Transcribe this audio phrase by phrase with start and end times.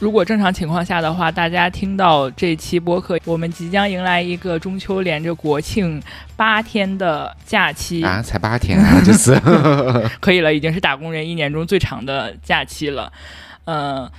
[0.00, 6.02] 如果正常情况下的话，大家听到这期播客，我们即将迎来一个中秋连着国庆
[6.36, 9.40] 八天的假期啊，才八天啊，这次
[10.20, 13.12] 可以了，已经是打工人一年中最长的假期了。
[13.66, 14.10] 嗯，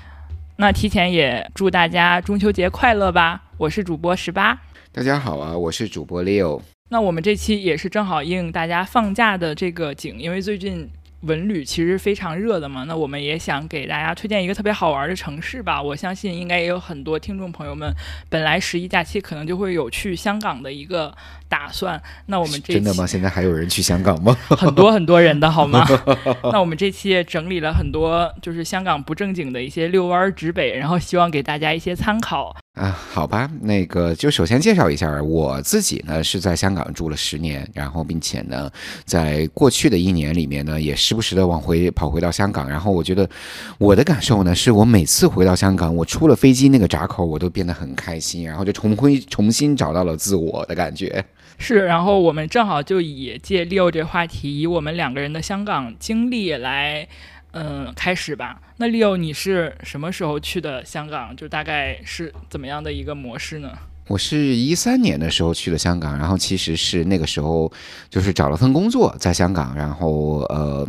[0.56, 3.42] 那提前也祝大家中秋节快乐吧！
[3.58, 4.58] 我是主播十八，
[4.94, 6.62] 大家好啊，我是主播 Leo。
[6.90, 10.90] 那我们这期也是正好应大家放假的这个景，因为最近。
[11.22, 15.82] 文旅其实非常热的嘛，那我们也想给大家推荐一个特别好玩的城市吧。
[15.82, 17.92] 我相信应该也有很多听众朋友们，
[18.30, 21.12] 本来十一假期可能就会有去香港的一个
[21.50, 22.00] 打算。
[22.28, 23.08] 那我们这真的吗？
[23.08, 24.38] 现在还有人去香港吗？
[24.56, 25.84] 很多很多人的好吗？
[26.54, 32.56] 那我们这期也整理了很多，就是香港不正经的一些遛弯指北，然后希望给大家一些参考。
[32.76, 38.70] 啊，好吧，那个就首先介绍一下我自己呢，是在香港住了十年，然后并且呢，
[39.06, 43.30] 在过去的一年里面呢，也时不时的往回跑回到香港，然后我觉得
[43.78, 51.24] 我的感受呢，是我每次回到香港，我出了飞机那个闸口，我都变得很开心，然后就重回重新找到了自我的感觉。
[51.58, 57.08] 是，然后我们正好就以借 Leo 这话题，以我们两个人的香港经历来。
[57.56, 58.60] 嗯，开始吧。
[58.78, 61.34] 那 Leo，你是什么时候去的香港？
[61.36, 63.72] 就大概是怎么样的一个模式呢？
[64.08, 67.72] 我是一三年的时候去的香港，然后其实是那个时候
[68.10, 70.86] 就是找了份工作在香港，然后呃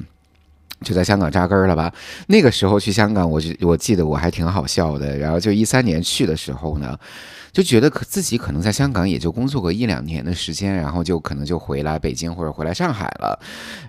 [0.82, 1.92] 就在香港扎根了吧。
[2.26, 5.16] 那个时候去香港，我就我记得我还挺好笑的。
[5.18, 6.98] 然后就一三年去的时候呢。
[7.52, 13.40] 就觉得可自己可能在香港也就工作个一两年的时间，然后就可能就回来北京或者回来上海了，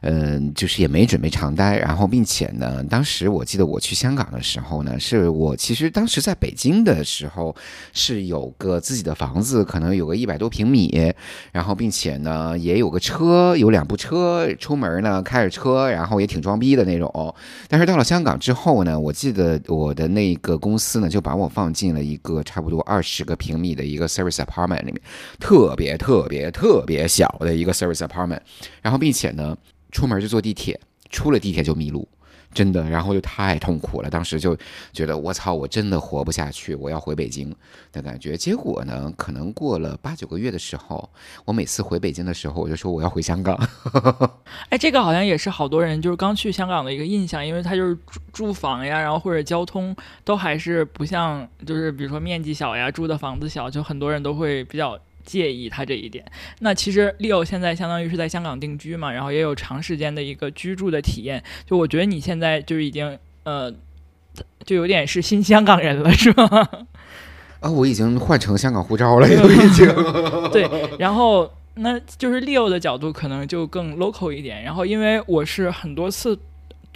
[0.03, 1.77] 嗯，就是也没准备长待。
[1.77, 7.53] 然后并且呢，当时我记得我去香港的时候呢，是我其实当时在北京的时候
[7.91, 11.13] 是有个自己的房子，可能有个一百多平米，
[11.51, 17.35] 然后并且呢也有个车，有两部车，出门呢开着车，然后也挺装逼的那种。
[17.67, 23.57] 但是到了香港之后呢，我记得我的那个公司呢就把我放进了一个差不多二十个平。
[23.57, 25.01] 米的一个 service apartment 里面，
[25.39, 28.39] 特别特别特别小的一个 service apartment，
[28.83, 29.57] 然后并且呢，
[29.91, 30.79] 出门就坐地铁，
[31.09, 32.07] 出了地铁就迷路。
[32.53, 34.09] 真的，然后就太痛苦了。
[34.09, 34.57] 当时就
[34.91, 37.55] 觉得我操，我真的活不下去，我要回北京
[37.91, 38.35] 的感觉。
[38.35, 41.07] 结果呢，可能过了八九个月的时候，
[41.45, 43.55] 我每次回北京的时候，我就说我要回香港。
[44.69, 54.97] 哎，这个好像也是好多人就是刚去香港的一个印象，因为他就是住住房呀，然后或者交通都还是不像，就是比如说面积小呀，住的房子小，就很多人都会比较。
[55.27, 56.23] 介意他这一点，
[56.59, 61.43] 那其实 Leo 现在相当于是在香港定居嘛，然后也有长时间的一个居住的体验。
[61.65, 63.69] 就我觉得你现在就是已经呃，
[64.65, 66.47] 就有点是新香港人了，是吗？
[67.59, 69.85] 啊，我已经换成香港护照了，都已经。
[70.53, 74.63] 对，然后那就是 Leo 的角度可能就更 local 一点。
[74.63, 76.39] 然后因为我是很多次。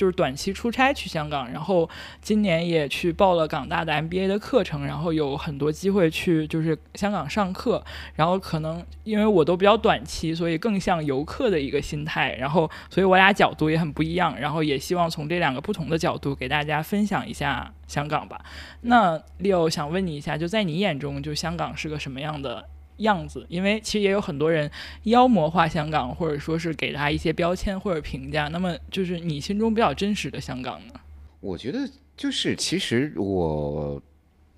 [0.02, 1.88] 就是短期出差去香港，然后
[2.24, 7.84] 今年也去报了港大的 MBA 的课程，然后有很多机会去就是香港上课，
[8.16, 18.44] 然后可能因为我都比较短期，所以更像游客的一个心态，然后所以我俩角度也很不一样，然后也希望从这两个不同的角度给大家分享一下香港吧。
[18.82, 22.66] 那 Leo 想问你一下，就在你眼中，就香港是个什么样的？
[23.02, 24.70] 样子，因为其实也有很多人
[25.04, 28.48] 妖魔化香港，或者说是给他一些标签或者评价。
[28.48, 30.94] 那么，就是你心中比较真实的香港呢？
[31.40, 34.02] 我觉得，就是其实我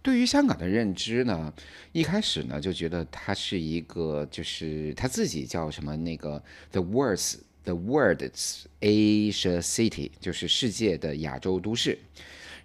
[0.01, 1.53] 对于香港的认知呢，
[1.91, 11.97] 一开始呢就觉得它是一个，就是他自己叫什么那个 The World's The World's Asia City，就是世界的亚洲都市。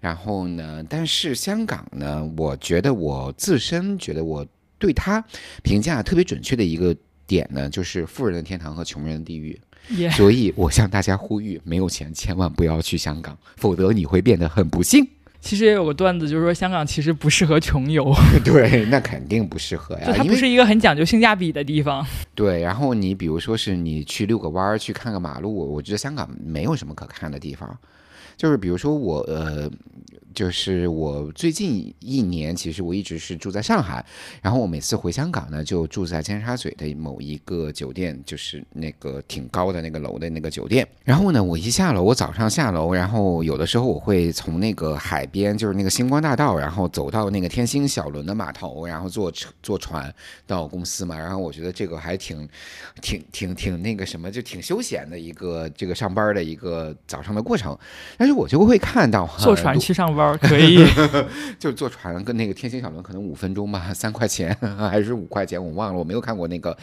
[0.01, 4.45] 然后呢，但是香港呢，我觉得我自身觉得我。
[4.79, 5.23] 对他
[5.61, 6.95] 评价特别准确的一个
[7.27, 9.59] 点呢，就是富人的天堂和穷人的地狱。
[10.11, 15.07] 所以我向大家呼吁，没有钱千万不要去香港，否则你会变得很不幸。
[15.41, 18.13] 其实也有个段子，就是说香港其实不适合穷游。
[18.43, 22.05] 对，那肯定不适合呀，就它不是一个很讲究性价比的地方。
[22.35, 27.77] 对，然后你比如说是你去遛个弯儿，去看个马路，我觉得香港没有什么可看的地方。
[28.35, 29.69] 就是比如说我呃。
[30.39, 34.05] 就是我最近一年，其实我一直是住在上海，
[34.41, 40.87] 然后我每次回香港呢，就住在尖沙咀的某一个酒店，就是那个挺高的那个楼的那个酒店。
[41.03, 50.09] 然后呢，我一下楼，我早上下楼，然后有的时候我会从那个海边，就是那个星光大道，然后走到那个天星小轮的码头，然后坐车坐船
[50.47, 51.19] 到公司嘛。
[51.19, 52.47] 然后我觉得这个还挺
[53.01, 57.77] 挺挺挺那个什么，就挺休闲的一个这个上班的一个早上的过程。
[58.17, 60.85] 但是我就会看到坐船去上班可以，
[61.59, 66.75] 就坐船跟那个天星小轮可能五分钟吧， 三块钱 还是五块钱，我忘了，我没有看过那个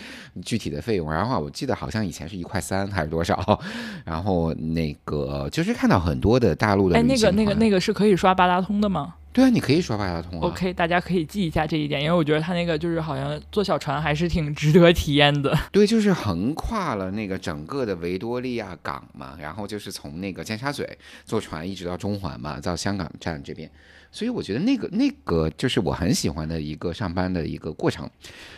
[0.44, 1.12] 具体的费用。
[1.12, 3.60] 然后我记得好像以前是一块三还是多少，
[4.04, 9.14] 然后那个就是看到很多的大陆的哎，那个那个那个是可以刷八达通的吗？
[9.36, 10.48] 对啊，你可以刷八达通啊。
[10.48, 15.54] OK，大家可以记一下这一点，因为我觉得他那个就是好像坐小船还是挺值得体验的。
[15.70, 20.88] 对，就是横跨了那个整个的维多利亚港嘛，然后就是从那个尖沙咀
[21.26, 23.70] 坐船一直到中环嘛，到香港站这边。
[24.10, 28.08] 所以我觉得那个那个就是我很喜欢的一个上班的一个过程。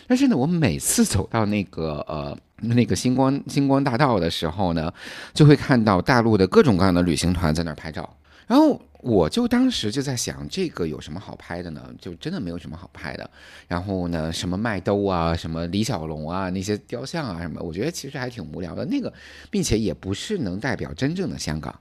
[0.06, 4.94] 但是呢，我每次走到那个呃那个星光星光大道的时候呢，
[5.34, 8.08] 就会看到大陆的各种各样的旅行团在那儿拍照，
[8.46, 8.80] 然后。
[9.00, 11.88] 我就当时就在想，这个有什么好拍的呢？
[12.00, 13.30] 就真的没有什么好拍的。
[13.68, 18.84] 然后呢，什么麦兜啊，什么李小龙啊，那些雕像啊，什么，我觉得其实还挺无聊的。
[18.86, 19.12] 那个，
[19.50, 21.72] 并且也不是能代表真正的香港。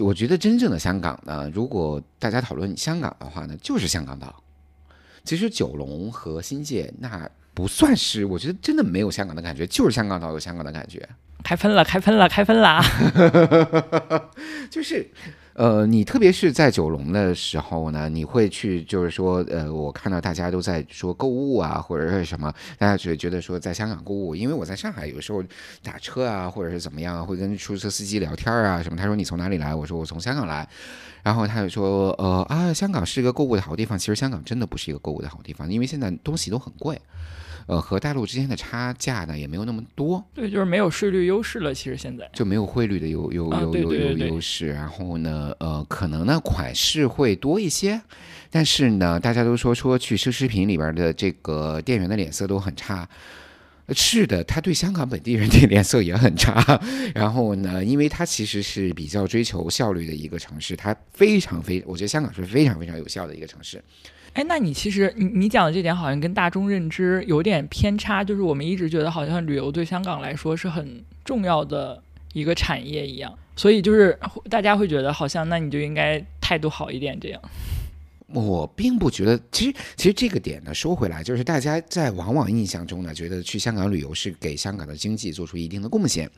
[0.00, 4.42] 我觉得真正的香港呢，如果大家讨论香港的话呢，就是香港岛。
[5.24, 11.08] 其实九龙和新界那不算是，我觉得真的没有香港的感觉，就是香港岛有香港的感觉。
[11.42, 12.82] 开喷了，开喷了，开喷了！
[14.70, 15.10] 就是。
[15.54, 25.44] 呃，你特别是在九龙的时候呢，你会去，就是说，呃，我看到大家都在说购物啊，或者是什么，大家觉觉得说在香港购物，因为我在上海有时候
[25.82, 28.96] 打车啊，或者是怎么样，会跟出租车司机聊天啊什么。
[28.96, 29.74] 他说你从哪里来？
[29.74, 30.66] 我说我从香港来，
[31.22, 33.98] 然后他就说，呃啊，香港是一个购物的好地方。
[33.98, 36.98] 其实香港真的不是一个购物的好地方，因为现在东西都很贵。
[37.66, 41.72] 呃，和大陆之间的差价呢也没有那么多，对，就是没有税率优势了。
[41.72, 48.00] 其实现在就没有汇率的有有有有有优势，然后呢，呃，可能呢款式会多一些，
[48.50, 53.08] 但是呢，大家都说说去奢侈品里边的这个店员的脸色都很差，
[53.94, 56.80] 是的，他对香港本地人的脸色也很差。
[57.14, 63.82] 然后呢，因为他其实是比较追求效率的一个城市，他非常非，我觉得香港是非常非常有效的一个城市。
[64.34, 72.02] 哎，那你其实你你讲的这点好像跟大众认知有点偏差，就是我们一直觉得好像旅游对香港来说是很重要的
[72.32, 74.18] 一个产业一样，所以就是
[74.48, 77.40] 大家会觉得好像那你就应该态度好一点这样。
[78.28, 86.30] 我并不觉得，其实其实这个点呢，说回来就是大家在往往印象中呢，觉得去香港旅游是给香港的经济做出一定的贡献。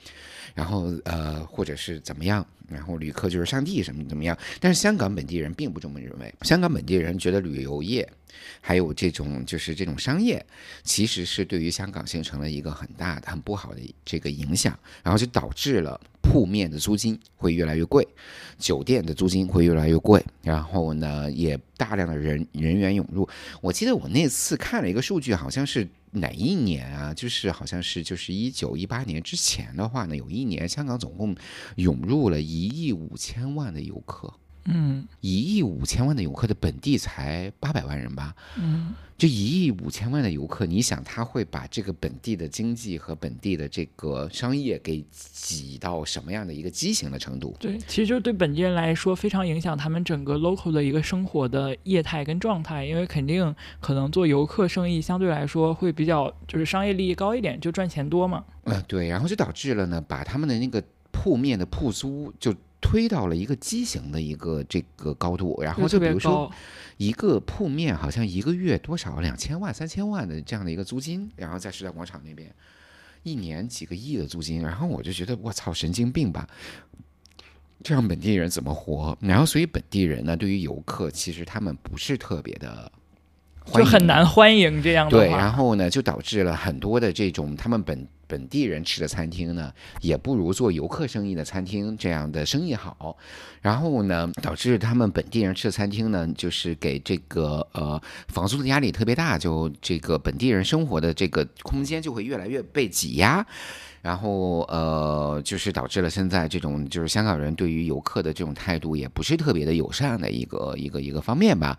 [0.54, 2.46] 然后呃，或者是怎么样？
[2.66, 4.36] 然后旅客就是上帝什么怎么样？
[4.58, 6.34] 但是香港本地人并不这么认为。
[6.42, 8.08] 香港本地人觉得旅游业，
[8.60, 10.44] 还有这种就是这种商业，
[10.82, 18.06] 其实是对于香港形成了一个很大的、很不好的这个影响，然后就导致了铺面的租金会越来越贵，
[18.58, 23.28] 酒店的租金会越来越贵，然后呢，也大量的人人员涌入。
[23.60, 25.86] 我记得我那次看了一个数据，好像是。
[26.14, 27.12] 哪一年啊？
[27.12, 31.34] 就是好像是就是一九一八年之前的话呢，有一年香港总共
[31.76, 34.32] 涌入了一亿五千万的游客。
[34.66, 38.34] 嗯，一亿五千万的游客的本地才八百万人吧？
[38.56, 47.54] 嗯，就一亿五千万的游客，你想他会把这个本地的经济和本地的这个商业给挤到什么样的一个畸形的程度？
[47.60, 58.42] 对，其实就对本地人来说非常影响他们整个 local 的一个生活的业态跟状态，因为肯定可能做游客生意相对来说会比较就是商业利益高一点，就赚钱多嘛。
[58.64, 60.82] 嗯，对，然后就导致了呢，把他们的那个
[61.12, 62.54] 铺面的铺租就。
[62.84, 66.52] 推到了一个畸形的一个这个高度，然后就比如说
[66.98, 72.54] 一个铺面好像一个月多少两千万三千万的这样的一个租金，然后在时代广场那边
[73.22, 76.46] 一年几个亿的租金，然后我就觉得我操神经病吧，
[77.82, 79.16] 这样本地人怎么活？
[79.22, 82.92] 然后所以本地人呢，对于游客其实他们不是特别的。
[83.72, 93.16] 就很难欢迎这样的对，然后呢，就导致了很多的这种他们本本地人吃的餐厅呢，也不如做游客生意的餐厅这样的生意好。
[93.62, 103.44] 然后呢，导致他们本地人吃的餐厅呢，就是给这个呃房租的压力特别大，就这个本地人生活的这个空间就会越来越被挤压。
[104.02, 111.78] 然后呃，就是导致了现在这种就是香港人对于游客的这种态度也不是特别的友善的一个一个一个方面吧。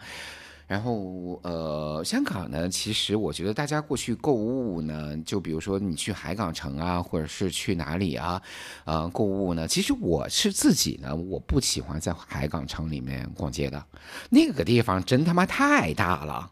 [0.68, 8.42] 然后，呃，香港呢，其实我觉得大家过去购物呢，就比如说你去海港城啊，或者是去哪里啊，
[8.84, 13.86] 呃，购物呢，其实我是自己呢，我不喜欢在海港城里面逛街的，
[14.32, 16.52] 那个地方真他妈太大了，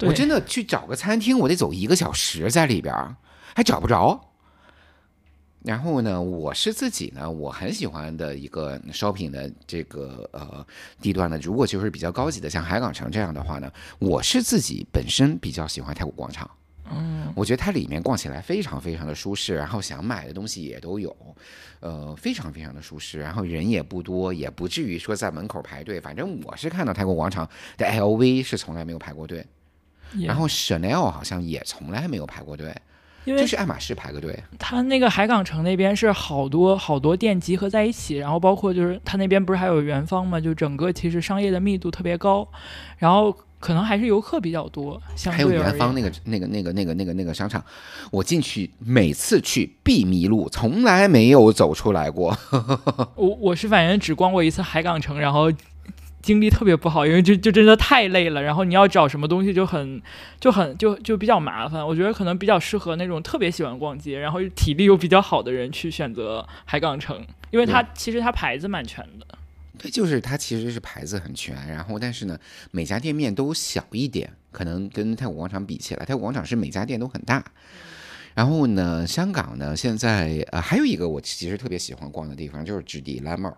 [0.00, 2.94] 我真的去找个餐厅，我得走一个小时在里边，
[3.54, 4.20] 还找不着。
[5.64, 10.64] 然后呢，我是自己呢，我很喜欢的一个 shopping 的这个呃
[11.00, 16.48] 地段呢，如果就是比较高级的，像海港城这样的话呢，我是自己本身比较喜欢太古广场。
[16.92, 21.16] 嗯，我觉得它里面逛起来非常非常的舒适，然后想买的东西也都有，
[21.80, 25.98] 呃，非常非常的舒适，然后人也不多，也不至于说在门口排队。
[25.98, 29.46] 反正我是看到泰国广场的 LV 是从来没有排过队，
[30.26, 32.76] 然后 Chanel 好像也从来没有排过队，
[33.24, 34.38] 因为就是爱马仕排个队。
[34.58, 42.46] 它那个海港城那边是好多好多店集合在一起，然后包括就是它那边不是还有元芳嘛，就整个其实商业的密度特别高，
[42.98, 45.50] 然后可能还是游客比较多，相还有。
[45.50, 47.64] 元芳那个那个那个那个那个那个商场，
[48.10, 52.36] 我进去每次去必迷路，从来没有走出来过。
[53.16, 55.50] 我我是反正只逛过一次海港城，然后
[56.24, 60.00] 经历特别不好，因为就就真的太累了，然后你要找什么东西就很
[60.40, 61.86] 就很就就比较麻烦。
[61.86, 69.26] 我觉得可能比较适合那种特别喜欢逛街，然后体力又比较好的人去选择海港城，因为它其实它牌子蛮全的。
[69.76, 72.38] 对，就是它其实是牌子很全，然后但是呢，
[72.70, 77.44] 每家店面都小一点，可能跟太古广场比起来，太古广场是每家店都很大。
[78.34, 83.54] 然后呢，香港呢，现在呃还有一个我其实特别喜欢逛的地方，就是置地 Landmark，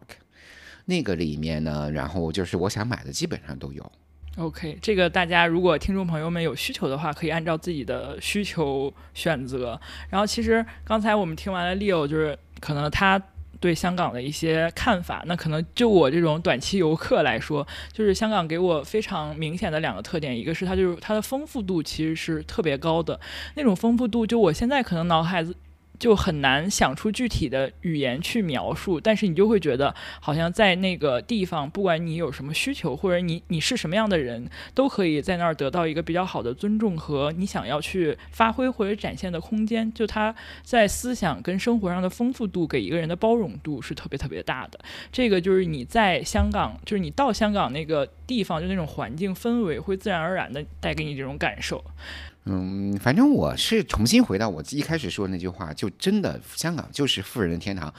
[0.87, 3.93] 那个里面呢，然后就是我想买的基本上都有。
[4.39, 9.81] OK，这个大家如果听众朋友们有需求的话，可以按照自己的需求选择。
[10.11, 13.21] 然后其实刚才我们听完了 Leo，就是可能他
[13.59, 23.19] 对香港的一些看法，那可能就我这种短期游客来说，就是香港给我非常明显的两个特点，一个是它就是它的丰富度其实是特别高的，
[23.55, 25.57] 那种丰富度就我现在可能脑海子。
[25.99, 39.93] 就很难想出具体的语言去描述，但是你就会觉得，好像在那个地方，不管你有什么需求，或者你你是什么样的人，都可以在那儿得到一个比较好的尊重和你想要去发挥或者展现的空间。
[39.93, 44.79] 就它在思想跟生活上的丰富度，给一个人的包容度是特别特别大的。
[45.11, 51.85] 这个就是你在香港，就是你到香港那个地方，就那种环境氛围，会自然而然的带给你这种感受。
[52.49, 57.93] 嗯，反正我是重新回到我一开始说的那句话，就真的香港就是富人的天堂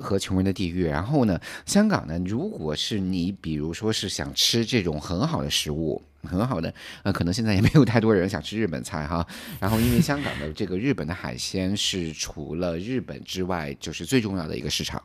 [0.00, 0.84] 和穷人的地狱。
[0.84, 6.02] 然后呢，香港呢，如果是你比如说是想吃这种很好的食物。
[6.24, 9.26] 很好的，呃，可能现在也没有太多人想吃日本菜哈。
[9.58, 15.02] 然后，因为香港的这个日本的海鲜是除了日本之外，就是最重要的一个市场。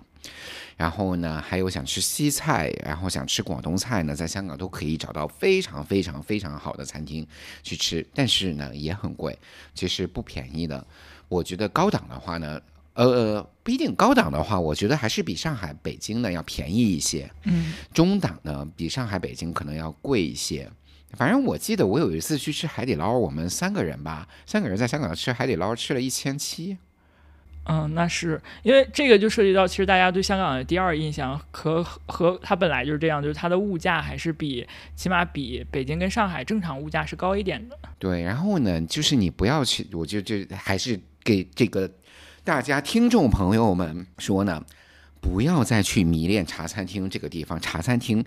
[0.77, 7.27] 然后呢，还有想吃西菜，然后想吃广东菜呢，在香港都可以找到非常非常非常好的餐厅
[7.63, 9.37] 去吃，但是呢也很贵，
[9.73, 10.85] 其实不便宜的。
[11.27, 12.61] 我觉得高档的话呢，
[12.93, 17.29] 呃，不一定高档的话，我觉得还是比上海、北京呢要便宜一些。
[17.43, 20.71] 嗯，中档呢比上海、北京可能要贵一些。
[21.13, 26.77] 反正我记得我有一次去吃海底捞，我们三个人吧，三个人在香港吃海底捞，吃了一千七。
[27.69, 37.77] 嗯，那是因为这个就涉及到，其实大家对香港的第二印象和和它本来就是这样，就是它的物价还是比起码比北京跟上海正常物价是高一点的。
[37.99, 41.91] 对，然后呢，就是你不要去，我就就还是给这个
[42.45, 44.63] 大家听众朋友们说呢，
[45.19, 48.23] 不要再去迷恋茶餐厅这个地方，茶餐厅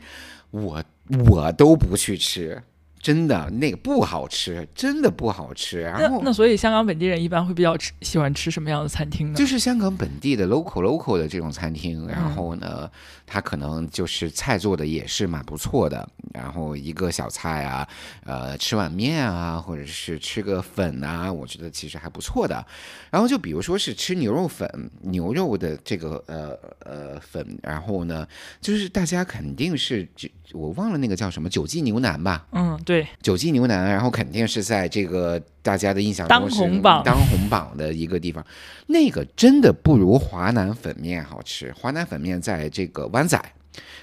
[0.51, 0.85] 我
[1.31, 2.63] 我都不去吃。
[3.00, 5.80] 真的那个不好吃，真的不好吃。
[5.80, 9.35] 然后那那所以香港本地人一般会比较吃喜欢吃什么样的餐厅呢？
[9.35, 12.90] 就是香港本地的 local local 的这种餐厅，嗯然后呢，
[13.26, 17.88] 它可能就是菜做的也是蛮不错的，然后一个小菜啊，
[18.25, 22.64] 呃，吃碗面啊，或者是吃个粉啊，我觉得其实还不错的。
[23.11, 24.69] 然后就比如说是吃牛肉粉，
[25.00, 28.26] 牛肉的这个呃呃粉，然后呢，
[28.61, 30.07] 就是大家肯定是
[30.52, 38.45] 我忘了那个叫什么九记牛腩吧，嗯，对，九记牛腩，然后肯定是在这个大家的印象当红榜当红榜的一个地方，
[38.89, 41.73] 那个真的不如华南粉面好吃。
[41.79, 43.41] 华南粉面在这个湾仔，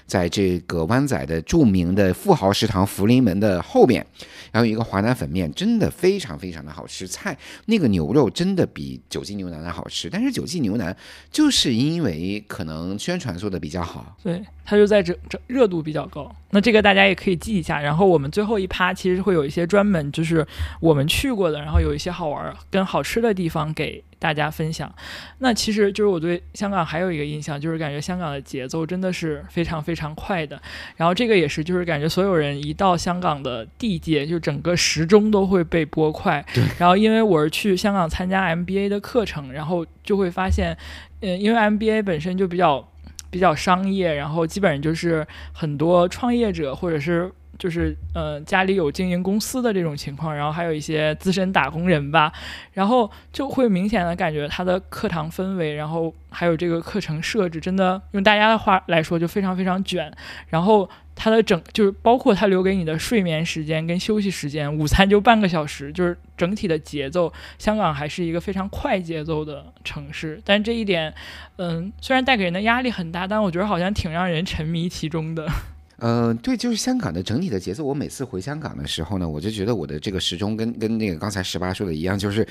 [0.06, 4.06] 在这个湾仔的著名的富豪食堂福临门的后边，
[4.50, 7.06] 然后有一个华南粉面，真的非常非常的好吃。
[7.06, 10.96] 菜那个牛肉真的比九记牛腩的好吃，但是九记牛腩
[11.30, 16.34] 就是因为可能宣传做的比较好，对，它就在这这热度比较高。
[16.50, 17.80] 那这个大家也可以记一下。
[17.80, 20.46] 然后我们最后一趴其实会有一些专门就是
[20.80, 24.92] 我们去过的，然后有一些好玩儿跟好吃的地方给大家分享。
[25.38, 30.60] 那其实就是我对香港还有一个印象，就是感觉香港的节奏真的是非常非常快的。
[30.96, 36.44] 然后这个也是就是感觉所有人一到香港的地界，就整个时钟都会被拨快。
[36.78, 40.76] 然后因为我是去香港参加 MBA 的课程，然后就会发现，
[41.20, 42.88] 嗯，因为 MBA 本身就比较。
[43.30, 52.32] 比较商业，然后基本上就是很多创业者或者是就是呃家里有经营公司的这种情况，然后还有一些资深打工人吧，
[52.72, 60.12] 然后就会明显的感觉他的课堂氛围，然后还有这个课程设置，真的用大家的话来说就非常非常卷，
[60.48, 60.88] 然后。
[61.20, 67.32] 它的整就是包括它留给你的睡眠时间跟休息时间，午餐就半个小时，就是整体的节奏。
[67.58, 71.12] 香港还是一个非常快节奏的城市，但这一点，
[71.56, 75.50] 嗯，虽然带给人的压力很大，但我觉得好像挺让人沉迷其中的。
[76.00, 77.82] 嗯，对，就是香港的整体的节奏。
[77.82, 82.46] 我每次回香港的时候呢，我就觉得我的这个时钟跟跟那个刚才十八说的一样，就是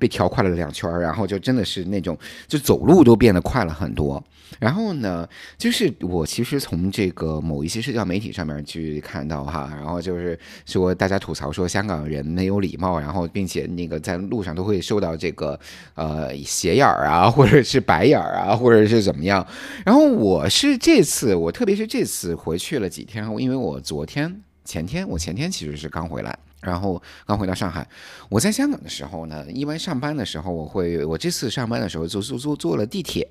[0.00, 4.22] 被调快了两圈，然后就真的是那种就走路都变得快了很多。
[4.58, 10.36] 然后呢，就是我其实从这个某一些社交媒体上面去看到哈，然后就是
[10.66, 15.56] 说大家吐槽说香港人没有礼貌，然后并且那个在路上都会受到这个
[15.94, 19.46] 呃斜眼儿啊，或者是白眼儿啊，或者是怎么样。
[19.84, 22.87] 然后我是这次，我特别是这次回去了。
[22.88, 27.86] 几天，因为我昨天、前天，我前天其实是刚回来，然后刚回到上海。
[28.28, 33.28] 我在香港的时候呢，一般上班的时候，我会，我这次上班的时候坐坐坐坐了地铁。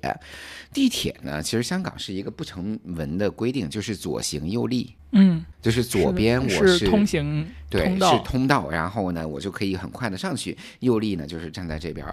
[0.72, 12.06] 地铁呢，其实香港是一个不成文的规定，就是左行右立，嗯，就是左边我是通行对是通道，然后呢，我就可以很快的上去，右立呢就是站在这边，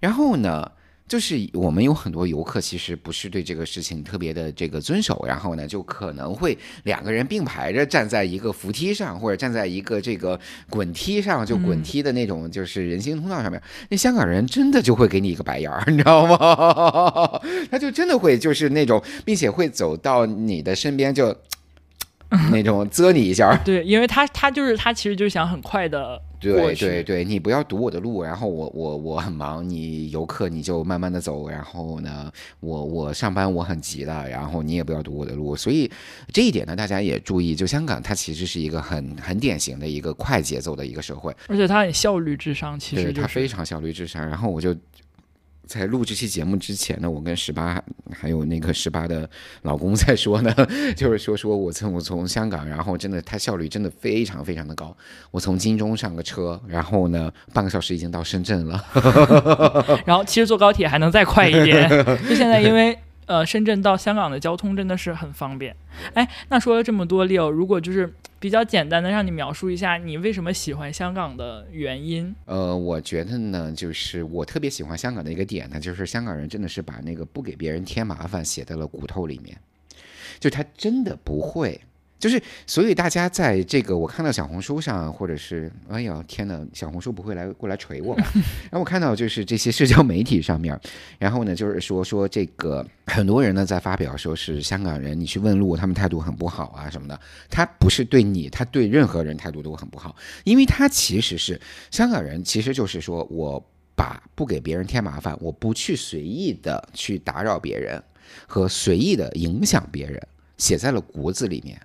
[0.00, 0.70] 然后呢。
[1.06, 10.38] 就是我们有很多游客，其实不是对这个事情特别的这个遵守，然后呢，就可能会两个人并排着站在一个扶梯上，或者站在一个这个
[10.70, 13.60] 滚梯上，就滚梯的那种就是人行通道上面。
[13.90, 17.40] 那香港人真的就会给你一个白眼儿， 你知道吗？
[17.70, 21.36] 他就真的会就是那种，并且会走到你的身边就。
[22.50, 35.90] 那种啧你一下， 对，因为他他就是他，其实就想很快的对对对，你不要堵我的路，然后我我我很忙，你游客你就慢慢的走，然后呢，我我上班我很急的，然后你也不要堵我的路，所以
[36.32, 44.74] 这一点呢，大家也注意，就香港它其实是一个很 很典型的一个快节奏的一个社会，而且它很效率至上，其实它非常效率至上，然后我就。
[45.66, 49.28] 在录这期节目之前呢，我跟十八还有那个十八的
[49.62, 50.54] 老公在说呢，
[50.96, 54.96] 就是说说我从我从香港，然后真的他效率真的非常非常的高。
[55.30, 58.84] 我从金钟上个车，然后呢半个小时已经到深圳了，
[60.06, 61.88] 然后其实坐高铁还能再快一点。
[62.28, 62.96] 就现在因为。
[63.26, 65.74] 呃，深圳到香港的交通真的是很方便。
[66.14, 72.34] 哎，那说了这么多，Leo，如果就是比较简单的让你描述一下你为什么喜欢香港的原因？
[72.44, 79.56] 呃，我觉得呢，就是我特别喜欢香港的一个点呢，就是香港人真的是把那个不给别人添麻烦写在了骨头里面，
[80.38, 81.80] 就他真的不会。
[82.24, 88.24] 就是，所以大家在这个我看到小红书上，或者是哎呀天哪，小红书不会来过来锤我吧？
[88.72, 90.80] 然后我看到就是这些社交媒体上面，
[91.18, 97.20] 然后呢就是说说这个很多人呢在发表说是香港人，你去问路，他们态度很不好啊什么的。
[97.50, 101.60] 他不是对你，他对任何人态度都很不好，因为他其实是
[101.90, 103.62] 香港人，其实就是说我
[103.94, 108.02] 把不给别人添麻烦，我不去随意的去打扰别人
[108.46, 110.18] 和随意的影响别人，
[110.56, 111.78] 写在了骨子里面。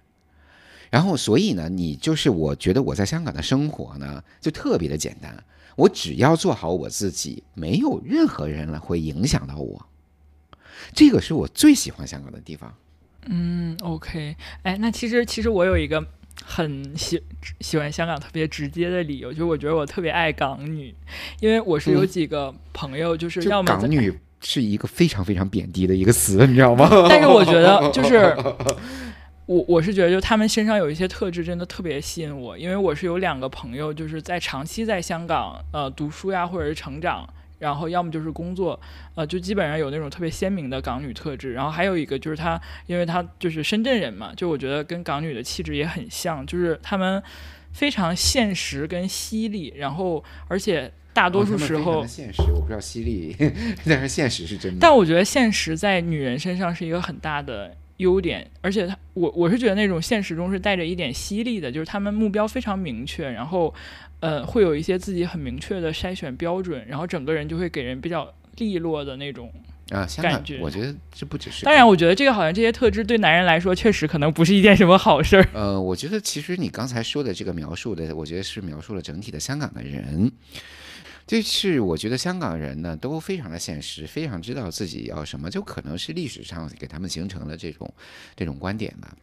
[0.89, 5.43] 然后，所以呢，你就是我觉得我在香港的生活呢，就特别的简单。
[5.75, 9.86] 我只要做好我自己，没有任何人了会影响到我。
[10.93, 12.73] 这个是我最喜欢香港的地方。
[13.28, 14.36] 嗯，OK。
[14.63, 16.06] 哎，那其实其实我有一个
[16.43, 17.21] 很喜
[17.62, 20.93] 喜欢香港特别直接的理由，就是我觉得我特别爱港女，
[21.39, 26.89] 因为我是有几个朋友，就是要么港女是一个非常非常贬低的一个词，你知道吗？
[27.08, 28.36] 但是我觉得就是。
[29.49, 32.55] 我我是觉得，就他们身上有一些特质，真的特别吸引我。
[32.55, 38.79] 因为我是有两个朋友，就是在长期在香港呃读书呀，或者是成长，然后要么就是工作，
[39.15, 41.53] 呃，就基本上有那种特别鲜明的港女特质。
[41.53, 47.19] 然后还有一个就是他，因为他就是深圳人嘛，就我觉得跟港女的气质也很像，就是他们
[47.73, 53.35] 非常现实跟犀利，然后而且大多数时候现实，我不知道犀利，
[53.83, 54.77] 但是现实是真的。
[54.79, 57.75] 但我觉得现实在女人身上是一个很大的。
[57.99, 63.73] 优点，而且他我我是觉得那种现实中是带着一点犀利的，就是他们目标非常明确，然后
[64.21, 69.51] 呃会有一些自己很明确的筛选标准，然后整个人就会给人比较利落的那种
[69.91, 70.59] 啊感觉。
[70.62, 75.45] 我觉得这不只是，当然我觉得这个好像这些特质对男人来说确实可能不是一件什么好事儿。
[75.53, 80.31] 呃，我觉得其实你刚才说的这个描述的，我觉得是描述了整体的香港的人。
[81.30, 87.94] 这是我觉得香港人呢都非常的现实，非常知道自己要什么，就可能是历史上给他们形成了这种
[88.36, 89.15] 这种观点吧。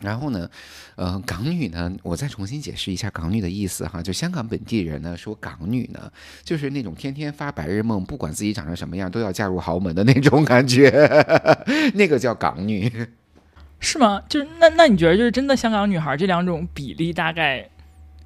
[0.00, 0.50] 然后呢，
[0.96, 10.90] 呃，港女呢，我再重新解释一下港女的意思哈，就香港本地人呢说港女呢，就是那种天天发白日梦，不管自己长成什么样都要嫁入豪门的那种感觉，
[11.94, 12.92] 那个叫港女。
[13.80, 14.22] 是吗？
[14.28, 17.66] 就是那那你觉得就是真的香港女孩这两种比例大概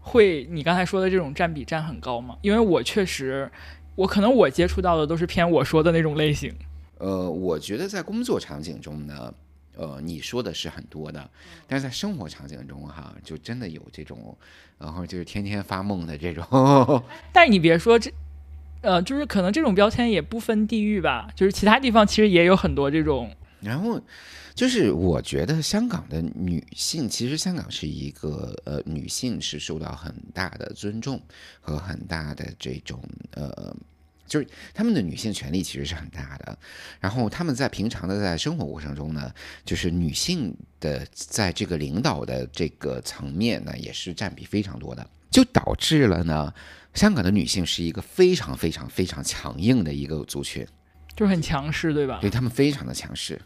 [0.08, 2.36] 会你刚才说的这种占比占很高吗？
[2.40, 3.50] 因为我确实，
[3.94, 6.52] 我可能我接触到的都是偏我说的那种类型。
[6.96, 9.32] 呃，我觉得在工作场景中呢，
[9.76, 11.30] 呃，你说的是很多的，
[11.68, 14.36] 但是在生活场景中哈，就真的有这种，
[14.78, 16.44] 然后就是天天发梦的这种。
[17.32, 18.10] 但是你别说这，
[18.80, 23.30] 呃，就是可能这种标签也不分地域吧，就是其他地方其实也有很多这种。
[23.60, 24.00] 然后
[24.58, 31.22] 就是我觉得香港的女性，其实香港是一个呃，女性是受到很大的尊重
[31.60, 33.72] 和很大的这种呃。
[34.26, 36.58] 就是他们的女性权利其实是很大的，
[37.00, 39.32] 然后他们在平常的在生活过程中呢，
[39.64, 46.52] 就是女性的在这个领导的这个层面呢，也是占比非常多的，就导致了呢，
[46.92, 50.66] 香港的女性是一个非常非常非常强硬的一个族群，
[51.16, 52.18] 就是很强势，对吧？
[52.20, 53.40] 对他们非常的强势。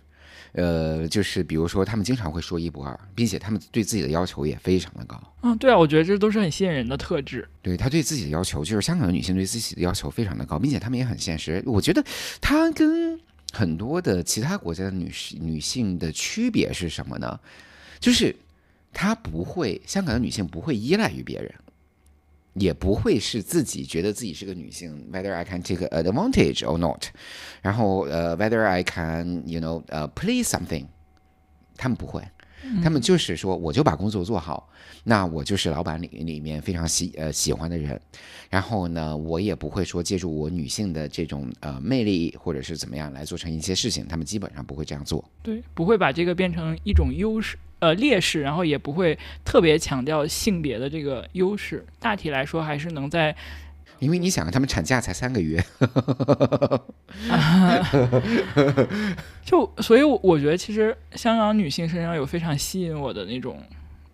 [0.53, 5.21] 呃，就是比如说，他们经常会说一不二，并且他们对自己的要求也非常的高。
[5.43, 7.49] 嗯，对啊，我觉得这都是很吸引人的特质。
[7.63, 11.63] 对他对自己的要求，就是香港的女性对自己的要求非常的高，并且他们也很现实。
[11.67, 12.05] 我觉得
[12.41, 13.19] 他跟
[13.53, 17.39] 很多的其他国家的女士女性的区别是什么呢？
[18.01, 18.35] 就是
[18.93, 21.55] 她不会，香港的女性不会依赖于别人。
[22.55, 27.05] 也不会是自己觉得自己是个女性，whether I can take advantage or not，
[27.63, 30.87] 然后呃，whether I can you know 呃 please something，
[31.77, 32.23] 他们不会，
[32.83, 34.69] 他们就是说我就把工作做好，
[35.05, 37.99] 那我就是老板里里面非常喜呃喜欢的人，
[38.51, 47.57] 然后呢，我也不会说借助我女性的这种呃魅力或者是怎么样来做成一些事情，他们基本上不会这样做，对，不会把这个变成一种优势。
[47.83, 51.85] 呃，劣势，然后也不会特别强调性别的这个优势。
[51.99, 53.35] 大体来说，还是能在，
[53.99, 55.61] 因为你想，他们产假才三个月，
[59.45, 63.61] 就所以，我觉得其实香港女性身上有非常吸引我的那种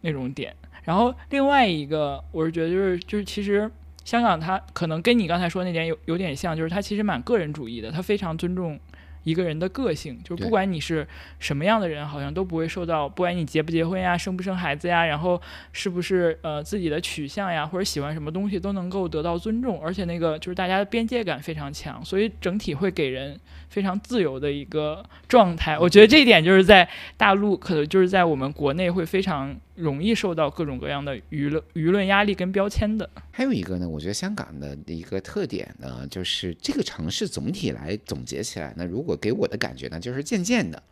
[0.01, 0.57] 那种点。
[0.83, 3.71] 然后另外一个，我是觉得就是就是其实
[4.03, 8.81] 香港它可能跟你刚才说那点有有点像，就是它其实蛮个人主义的，它非常尊重。
[9.29, 11.07] 一个人的个性，就是不管你是
[11.39, 15.41] 什么样的人，好像都不会受到，不管你结不结婚呀，生不生孩子呀，然后
[15.73, 23.39] 是不是呃自己的取向呀，或者喜欢什么东西，都能够得到尊重，而且那个就是大家的边界感非常强，所以整体会给人
[23.69, 25.79] 非常自由的一个状态。
[25.79, 29.55] 我觉得这一点就是在大陆，可能就是在我们国内会非常。
[29.79, 33.09] 容易受到各种各样的舆论舆论压力跟标签的。
[33.31, 40.83] 还有一个呢，我觉得香港的一个特点呢，就是这个城市总体来总结起来呢，如果给我的感觉呢，就是渐渐的，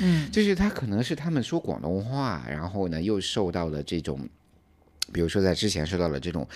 [0.00, 4.28] 嗯，就是他可能是他们说广东话，然后呢又受到了这种。
[5.14, 6.46] 比如说，在之前受到了这种，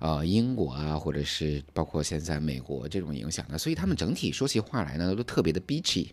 [0.00, 6.08] 呃，英国啊，或者是包括现在美国这种影响的，所以他们整体说起话来呢，都特别的 bitchy，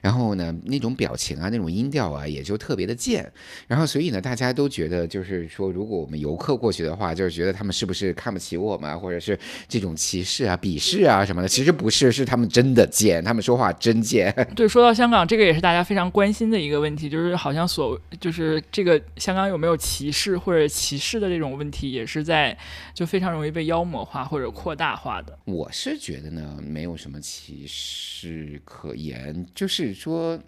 [0.00, 3.32] 然后呢，那种表情啊，那种音调啊，也就特别的贱，
[3.68, 9.38] 然后所以呢，大家都觉得就是说，如果我们游客过去的话，就是觉得他们是不是看不起我们，或者是
[9.68, 14.34] 这种歧视啊、鄙视啊什么的，其实不是，是他们真的贱，他们说话真贱。
[14.56, 21.34] 对，说到香港，这个也是大家非常关心的一个问题，就是好像所就是这个香港有没有歧视或者歧视的。
[21.34, 22.56] 这种这种问题也是在
[22.94, 25.38] 就非常容易被妖魔化或者扩大化的。
[25.44, 30.40] 我是觉得呢，没有什么歧视可言，就是说。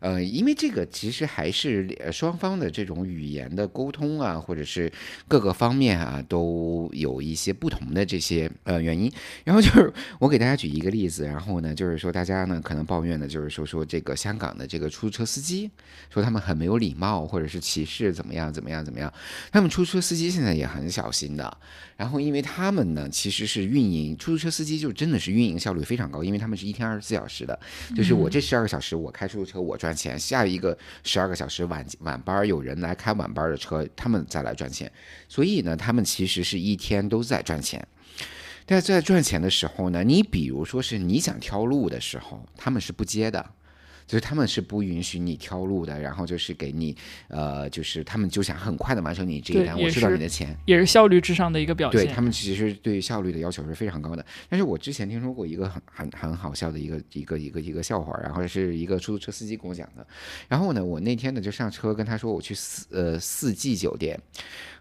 [0.00, 4.90] 呃，因为这个其实还是双方的这种语言的沟通啊，或者是
[5.28, 9.12] 各个方面啊，都有一些不同的这些呃原因。
[9.44, 15.70] 然后就是我给大家举一个例子，然后呢，就是说大家呢可能抱怨的就是说说这个香港的这个出租车司机，
[16.08, 19.12] 说他们很没有礼貌，或者是歧视怎么样怎么样怎么样。
[19.52, 21.58] 他们出租车司机现在也很小心的。
[21.98, 27.60] 然后因为他们呢其实是运营出租车司机，就真的是运营效率非常高，因为他们是一天二十四小时的，
[27.94, 29.89] 就是我这十二个小时我开出租车我赚。
[29.90, 34.90] 赚钱，下一个十二个小时晚晚班有人来开晚班的车，他们再来赚钱。
[35.28, 37.84] 所以呢，他们其实是一天都在赚钱。
[38.64, 43.44] 但在赚钱的时候呢，你比如说是你想挑路的时候，他们是不接的。
[44.10, 46.96] 就是他们是不允许你挑路的，然后就是给你，
[47.28, 52.04] 呃，就是他们就想很快的完成你这一单，我知道你的钱，也是效率至上的一个表现。
[52.04, 54.26] 对他们其实对效率的要求是非常高的。
[54.48, 60.04] 但是我之前听说过一个很很很好笑的一个一个一个一个笑话，然后是一个出租车司机跟我讲的。
[60.48, 64.20] 然后呢，我那天呢就上车跟他说我去四呃四季酒店。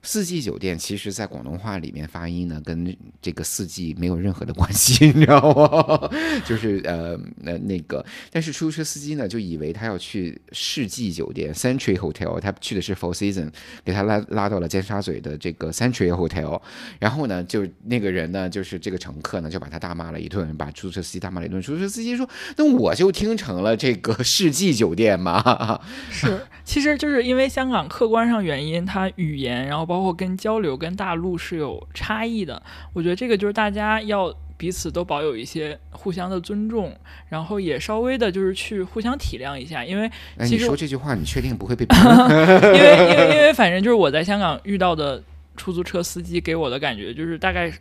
[0.02, 6.10] 四季酒店其实，在广东话里面发音呢，跟这个四季没有任何的关系， 你知道吗？
[6.46, 13.52] 就是呃，那那个，但是出租车司机呢就以为他要去世纪酒店 Century Hotel，他去的是 Four Season，
[13.84, 16.62] 给他拉拉到了尖沙咀的这个 Century Hotel，
[17.00, 21.62] 然后呢，就那个人呢，就是这个乘客呢，就把他大骂了一顿，把出租车司机大骂了一顿。
[21.62, 32.62] 出租车司机说：“那我就听成了这个 世纪酒店嘛。”是，其实就是因为香港客观上原因，它语言，然后包括跟交流跟大陆是有差异的。
[32.94, 34.32] 我觉得这个就是大家要。
[34.60, 36.94] 彼此都保有一些互相的尊重，
[37.30, 41.86] 然后也稍微的就是去互相体谅一下，因为其实说这句话，你确定不会被？
[42.76, 45.24] 因为因为因为反正就是我在香港遇到的
[45.56, 47.72] 出租车司机给我的感觉就是大概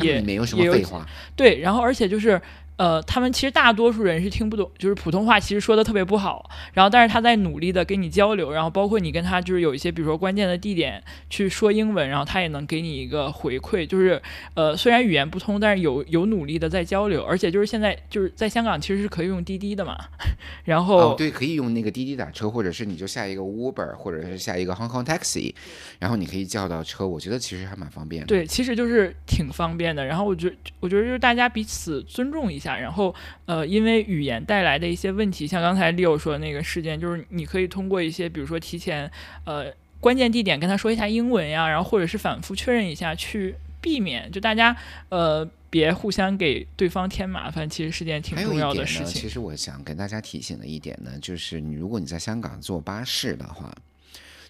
[0.00, 2.42] 也没有什么废话，对，然后而且就是。
[2.80, 6.50] 呃，他们其实大多数人是听不懂，就是普通话其实说的特别不好。
[6.72, 13.86] 然后，但是他在努力的跟你交流，然后包括你跟他就是有一些，比如说关键的地点去说英文，然后他也能给你一个回馈。
[13.86, 14.18] 就是
[14.54, 17.22] 呃，虽然语言不通，但是有有努力的在交流。
[17.22, 19.98] 而且就是现在就是在香港其实是可以用滴滴的嘛。
[20.64, 25.54] 然后对，可以用那个滴滴打车，或者是你就下一个 Uber，或者是下一个 Hong Kong Taxi，
[25.98, 27.06] 然后你可以叫到车。
[27.06, 28.26] 我觉得其实还蛮方便的。
[28.26, 30.06] 对，其实就是挺方便的。
[30.06, 32.69] 然后我觉我觉得就是大家彼此尊重一下。
[32.78, 33.14] 然后，
[33.46, 39.10] 呃，因为语言带来的一些问题，像刚才 Leo 说的那个事件，就是你可以通过一些，比如说提前，
[39.44, 44.76] 呃，关键地点跟他说一下英文呀，然后或者是反复确认一下，去避免就大家，
[45.08, 49.22] 呃，别互相给对方添麻烦，其实是件挺重要的事情。
[49.22, 53.72] 其实我想跟大家提醒的一点呢，就是你如果你在香港坐巴士的话，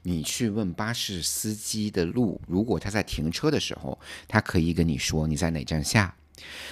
[0.02, 6.14] 你去问巴士司机的路，如果他在停车的时候，他可以跟你说你在哪站下。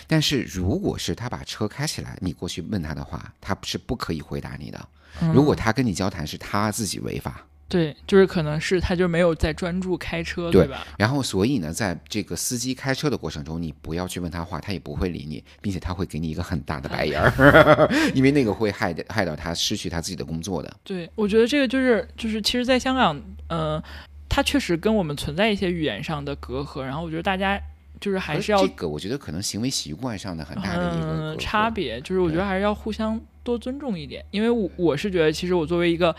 [0.07, 4.89] 但是，如果是他把车开起来，你过去问他的话，他是不可以回答你的。
[5.35, 7.45] 如果他跟你交谈，是他自己违法。
[7.69, 10.87] 对，就是可能是他就没有在专注开车，对吧？
[10.97, 20.77] 然后，所以呢，在这个司机开车的过程中，你不要去问他话，他也不会理你，并且他会给你一个很大的白眼儿 因为那个会害害到他失去他自己的工作的。
[20.83, 23.83] 对，我觉得这个就是就是，其实，在香港，嗯，
[24.31, 27.61] 他确实跟我们存在一些语言上的隔阂，然后我觉得大家。
[28.01, 32.01] 就是还是要这个，我觉得可能行为习惯上的很大的一个差别。
[32.01, 36.15] 就是我觉得还是要互相多尊重一点，因为我我是觉得，其实我作为一个。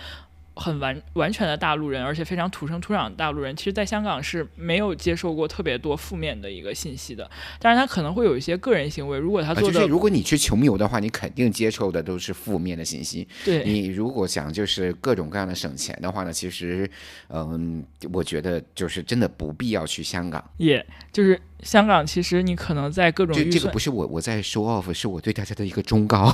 [0.55, 7.31] 很完完全的大陆人，而且非常土生土长的大陆人，其实，在香港是没有接受过特别多负面的一个信息的。
[7.59, 13.25] 但是他可能会有一些个人行为，如果他做的，如果你去穷游的话，你肯定接受的都是负面的信息。
[13.45, 16.89] 对你如果想就是各种各样的省钱的话呢，其实，
[17.29, 20.43] 嗯，我觉得就是真的不必要去香港。
[20.57, 26.29] 也就是香港，其实你可能在各种这个不是我我在说 off，是我对大家的一个忠告。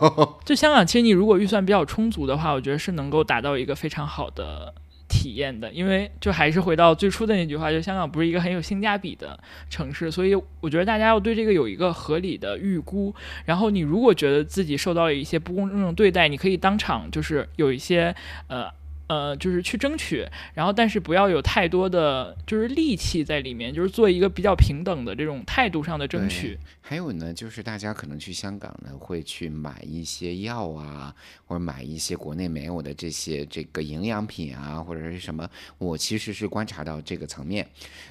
[0.46, 3.66] 就香港，其实你如果预算比较充足的话，我觉得是能够达到一。
[3.66, 4.72] 一个非常好的
[5.08, 9.36] 体验的，因为就还是回到最初的那句话，就香港不是一个很有性价比的
[9.68, 13.12] 城市，所以我觉得大家要对这个有一个合理的预估。
[13.44, 18.14] 然后你如果觉得自己受到了一些不公正对待，你可以当场就是有一些
[18.46, 18.70] 呃。
[19.08, 26.58] 呃，就是去争取，然后但是不要有太多的就是戾气在里面，就是做一个比较平等的这种态度上的争取。
[26.80, 31.14] 还有呢，就是大家可能去香港呢，会去买一些药啊，
[31.44, 35.48] 或者买一些国内没有的这些这个营养品啊，或者是什么。
[35.78, 37.66] 我其实是观察到这个层面。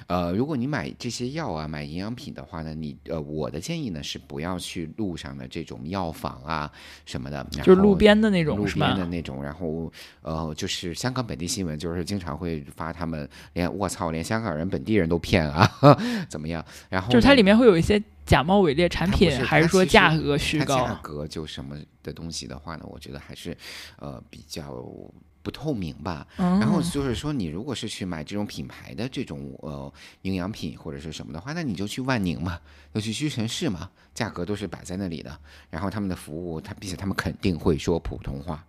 [0.06, 6.70] 呃，如果你买这些药啊，买营养品的话呢，你呃，我的建议呢是不要去路上的这种药房啊
[7.06, 10.85] 什么的，就路边的那种，路边的那种，然后呃，就是。
[10.88, 15.70] 是香港本地新闻，就是经常会发他们连我操，连香港人本地人都骗啊，
[16.28, 16.64] 怎么样？
[16.88, 20.78] 然后就是它里面会有一些假冒伪劣产品，还是说价格虚高？
[20.78, 22.84] 价格就什么的东西的话呢？
[22.88, 23.56] 我觉得还是
[23.98, 24.84] 呃比较
[25.42, 26.26] 不透明吧。
[26.36, 32.58] 然后就是说，你如果是去买这种品牌的这种呃营养品或者是什么的话，那你就去万宁嘛，
[32.92, 35.38] 就去屈臣氏嘛，价格都是摆在那里的。
[35.70, 38.64] 然后他们的服务，他并且他们肯定会说普通话，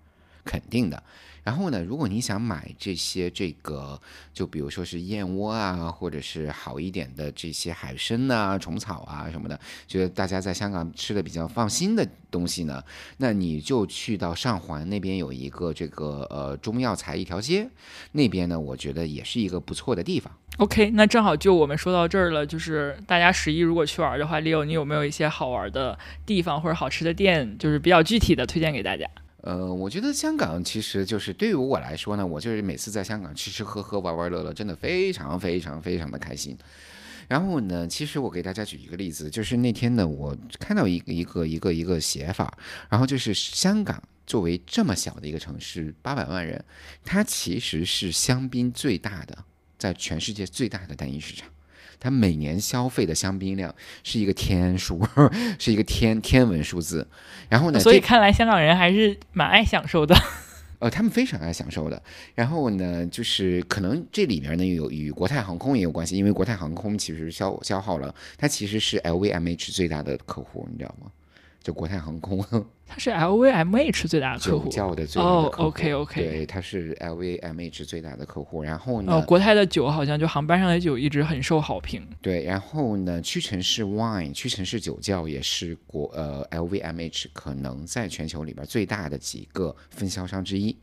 [0.47, 1.03] 肯定的。
[1.43, 3.97] 然后呢，如果你想买这些这个，
[4.33, 9.57] 就比如说是燕窝啊，或者是好一点的这些海参啊、虫草啊什么的，
[9.87, 12.83] 觉得大家在香港吃的比较放心的东西呢，
[13.19, 17.69] 那你就去到上环那边有一个这个呃中药材一条街，
[18.11, 20.29] 那边呢，我觉得也是一个不错的地方。
[20.57, 29.05] OK，那正好就我们说到这儿了，就是大家十一如果去玩的话，Leo，你有没有一些好玩的地方或者好吃的店，就是比较具体的推荐给大家？
[29.47, 36.57] 呃，我觉得香港其实就是对于我来说呢，我就是每次在香港吃吃喝喝玩玩乐乐，真的非常非常非常的开心。
[37.29, 42.57] 然后呢，其实我给大家举一个例子，就是那天呢，我看到一个一个一个一个写法，
[42.89, 46.61] 然后就是香港作为这么小的一个城市，八百万人，
[47.05, 49.45] 它其实是香槟最大的，
[49.77, 51.47] 在全世界最大的单一市场。
[51.99, 55.01] 它每年消费的香槟量是一个天数，
[55.59, 57.07] 是一个天天文数字。
[57.49, 60.15] 然后呢，所以看来香港人还是蛮爱享受的。
[60.79, 61.99] 呃，他们非常爱享受的。
[62.35, 71.09] 然后呢，就是可能这里面呢有与国泰航空也有关系，因为国泰航空其实消消耗了，它其实是 LVMH 最大的客户，你知道吗？
[71.63, 72.45] 就国泰航空
[72.87, 74.69] 它是 LVMH 最大的客酒户。
[74.69, 75.67] 窖的最大的哦客户。
[75.69, 78.63] ，OK，OK 对，它是 LVMH 最大的客户。
[78.63, 82.07] 然后呢，哦，国泰的酒好像就航班上的酒一直很受好评。
[82.21, 90.75] 对，然后呢，屈臣氏 Wine，屈臣氏酒窖也是国呃 LVMH 可能在全球里边最大的几个分销商之一，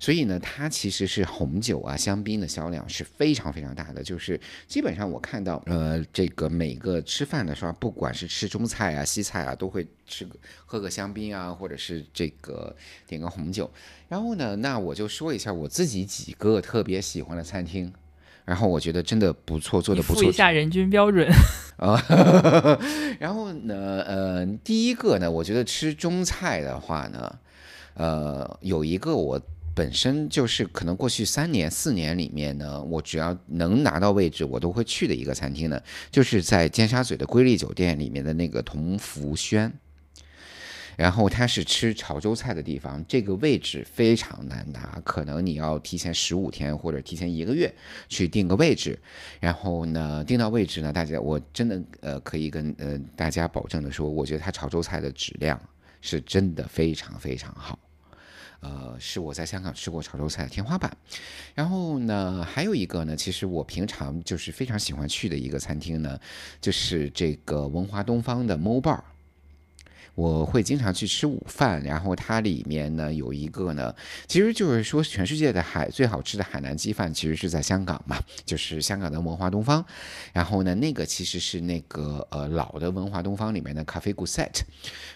[0.00, 10.36] 所以呢，它其实是红酒啊、香槟的销量是非常非常大的，就是基本上我看到呃这个每个吃饭的时候，不管是吃中菜啊、西菜啊，都会吃个
[10.70, 12.76] 喝个香槟啊，或者是这个
[13.06, 13.68] 点个红酒。
[14.08, 17.92] 然后呢，那我就说一下我自己几个特别喜欢的餐厅。
[18.44, 21.28] 然后我觉得真的不错，做的不错一下人均标准。
[21.76, 22.02] 啊，
[23.20, 27.38] 然后呢，呃，第一个呢，我觉得吃中菜的话呢，
[27.92, 29.38] 呃，有一个我
[29.74, 35.78] 本身就是可能过去三年四年里面呢，我只要能拿到位置，我都会去的一个餐厅呢，
[36.10, 39.70] 就是在尖沙咀的瑰丽酒店里面的那个同福轩。
[40.98, 47.72] 然后它是吃潮州菜的地方，这个位置非常难拿，可能你要提前十五天或者提前一个月
[48.08, 48.98] 去定个位置。
[49.38, 55.60] 然后呢，定到位置呢，大家我真的呃可以跟呃大家保证的说，我觉得它潮州菜的质量
[56.00, 57.78] 是真的非常非常好。
[58.58, 60.94] 呃，是我在香港吃过潮州菜的天花板。
[61.54, 66.18] 然后呢，还有一个呢，其实我平常就是非常喜欢去的一个餐厅呢，
[66.60, 69.00] 就是这个文华东方的 Mo Bar。
[70.18, 73.94] 我会经常去吃午饭，然后它里面呢有一个呢，
[74.26, 79.84] 其实就是说全世界的海最好吃的海南鸡饭，其实是在香港嘛，就是香港的文华东方。
[80.32, 84.62] 然后呢，那个其实是那个呃老的文华东方里面的咖啡 g o set，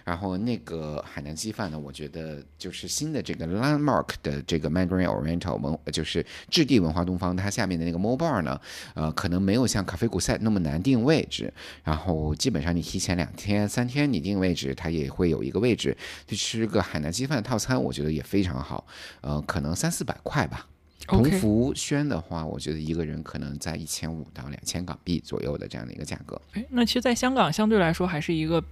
[0.05, 8.61] 然后那个海南鸡饭呢，我觉得就是新的这个 landmark 的这个 Mandarin Oriental 文，就是质地文华东方，它下面的那个 Mo Bar 呢，
[8.95, 15.97] 呃，可能没有像咖啡 g o set 那么难定位置，然后基本上你提前两天、三天你定位置，它也会有一个位置。
[16.29, 18.85] 去吃个海南鸡饭的套餐，我觉得也非常好，
[19.21, 20.67] 呃，可能三四百块吧。
[21.07, 26.41] 同福轩的话，我觉得一个人可能在一千五到两千港币左右的这样的一个价格。
[26.53, 28.63] 哎，那其实，在香港相对来说还是一个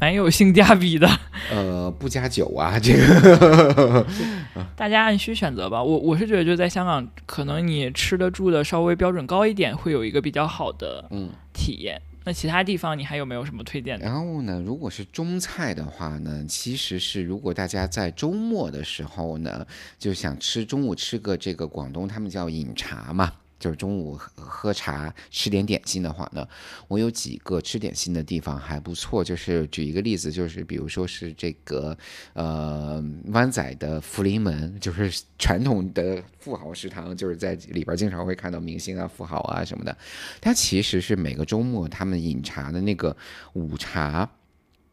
[0.00, 1.06] 蛮有性价比的，
[1.52, 4.06] 呃，不加酒啊，这个
[4.74, 5.82] 大家按需选择吧。
[5.82, 11.28] 我我是觉得，就在香港，可能你吃的住的稍微标准高一点，会有一个比较好的嗯。
[11.52, 12.00] 体验。
[12.24, 14.04] 那其他地方你还有没有什么推荐的？
[14.06, 19.66] 然后呢，如果是中菜的话呢，其实是如果大家在周末的时候呢，
[19.98, 23.32] 就想吃中午吃个这个广东他们叫饮茶嘛。
[23.64, 26.46] 就是中午喝茶吃点点心的话呢，
[26.86, 29.24] 我有几个吃点心的地方还不错。
[29.24, 31.96] 就是举一个例子，就是比如说是这个
[32.34, 39.96] 呃湾仔的福临门，就是传统的富豪食堂，就是在里边经常会看到明星啊、富豪啊什么的。
[40.42, 43.16] 它其实是每个周末他们饮茶的那个
[43.54, 44.30] 午茶，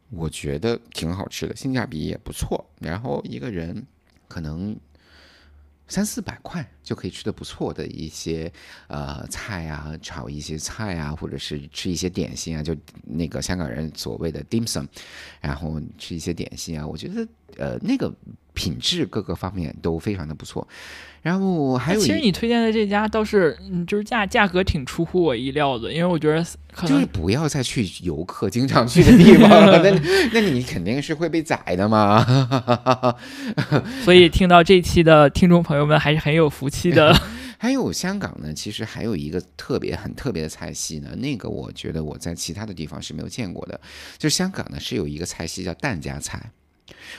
[0.08, 2.64] 我觉得挺好吃的，性价比也不错。
[2.80, 3.84] 然后一个人
[4.28, 4.74] 可能
[5.92, 8.50] 三四百块就可以吃的不错的一些
[8.86, 12.74] 呃菜啊，炒一些菜啊，或者是吃一些点心啊，就
[13.04, 14.86] 那个香港人所谓的 dim sum，
[15.38, 17.28] 然后吃一些点心啊，我觉得
[17.58, 18.10] 呃那个
[18.54, 20.66] 品质各个方面都非常的不错。
[21.22, 30.00] 然后还有其实你推荐的这家倒是，嗯，就是价价格挺出乎我意料的，因为我觉得可就是不要再去游客经常去的地方了，那
[30.34, 32.26] 那你肯定是会被宰的嘛。
[34.04, 37.16] 所以听到这期的听众朋友们还是很有福气的。
[37.56, 43.80] 还有香港呢，其实还有一个特别很特别的菜系呢，那个我觉得我在其他的地方是没有见过的，
[44.18, 46.50] 就是香港呢是有一个菜系叫蛋家菜。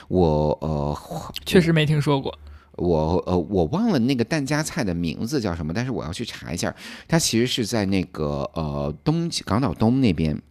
[0.08, 0.96] 我呃，
[1.44, 2.36] 确实没听说过。
[2.76, 6.74] 我呃，我忘了那个蛋夹菜的名字叫什么，但是我要去查一下。
[7.06, 10.42] 它其实是在那个呃东港岛东那边，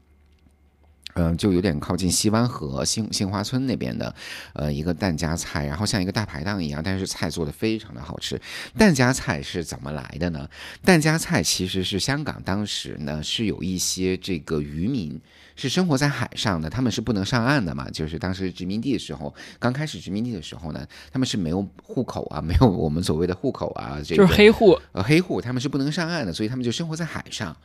[1.13, 4.13] 嗯、就有点靠近西湾河杏杏花村那边的
[4.54, 8.39] 呃一个蛋夹菜，然后像一个大排档一样，但是菜做的非常的好吃。
[8.78, 10.49] 蛋夹菜是怎么来的呢？
[10.84, 15.19] 蛋夹菜其实是香港当时呢是有一些这个渔民。
[15.56, 17.88] 是生活在海上的，他们是不能上岸的嘛。
[17.91, 27.56] 就是当时殖民地的时候，刚开始殖民地的时候呢，他们是没有户口啊，没有我们所谓的户口啊，这个就是黑户，呃黑户，他们是不能上岸的，所以他们就生活在海上。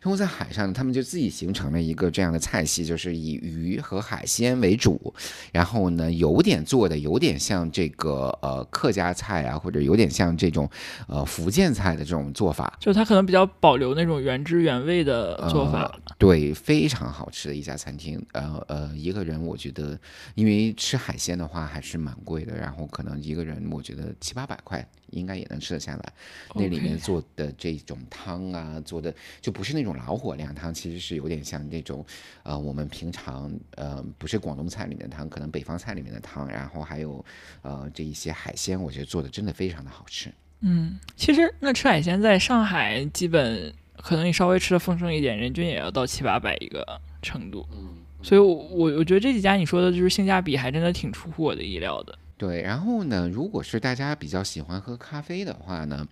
[0.00, 5.14] 生活在海上，他们就自己形成了一个这样的菜系，就就是以鱼和海鲜为主，
[5.50, 10.68] 然后呢，有点做的有点像这个呃客家菜啊，或者有点像这种
[11.06, 15.90] 呃福建菜的这种做法，就它可能比较保留那种原汁原味的做法。
[16.18, 18.22] 对，非常好吃的一家餐厅。
[18.32, 19.98] 呃呃，一个人我觉得，
[20.34, 26.12] 因为吃海鲜的话还是蛮贵的，然后可能一个人我觉得七八百块应该也能吃得下来。
[26.54, 32.04] 那里面做的这种汤啊，做的就不是那种老火靓汤，其实是有点像那种
[32.42, 37.24] 呃我们平常呃不是广东菜里面的汤，可能北方菜里面的汤，然后还有
[37.62, 40.32] 呃这一些海鲜，我觉得做的真的非常的好吃。
[40.60, 43.72] 嗯，其实那吃海鲜在上海基本。
[43.94, 46.84] 可能你稍微吃的丰盛一点，人均也要到七八百一个
[47.20, 47.64] 程度。
[47.72, 52.18] 嗯，所以，我我我觉得这几家你说的就是性价比还真的挺出乎我的意料的。
[52.36, 56.06] 对，然后呢，如果是大家比较喜欢喝咖啡的话呢，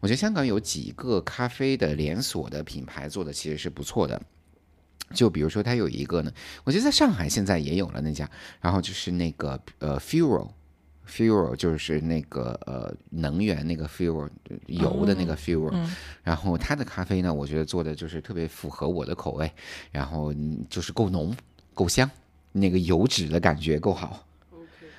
[0.00, 4.20] 我觉得香港有几个咖啡的连锁的品牌做的其实是不错的。
[5.12, 6.32] 就比如说，它有一个呢，
[6.64, 8.28] 我觉得在上海现在也有了那家，
[8.60, 10.48] 然后就是那个呃 Fuel。
[11.06, 14.26] fuel 就是那个呃能源那个 fuel
[14.68, 15.70] 油的那个 fuel，
[16.22, 19.52] 然后它的咖啡呢，我觉得做的就是特别符合我的口味，
[19.92, 20.32] 然后
[20.70, 21.36] 就是够浓
[21.74, 22.10] 够香，
[22.52, 24.26] 那个油脂的感觉够好。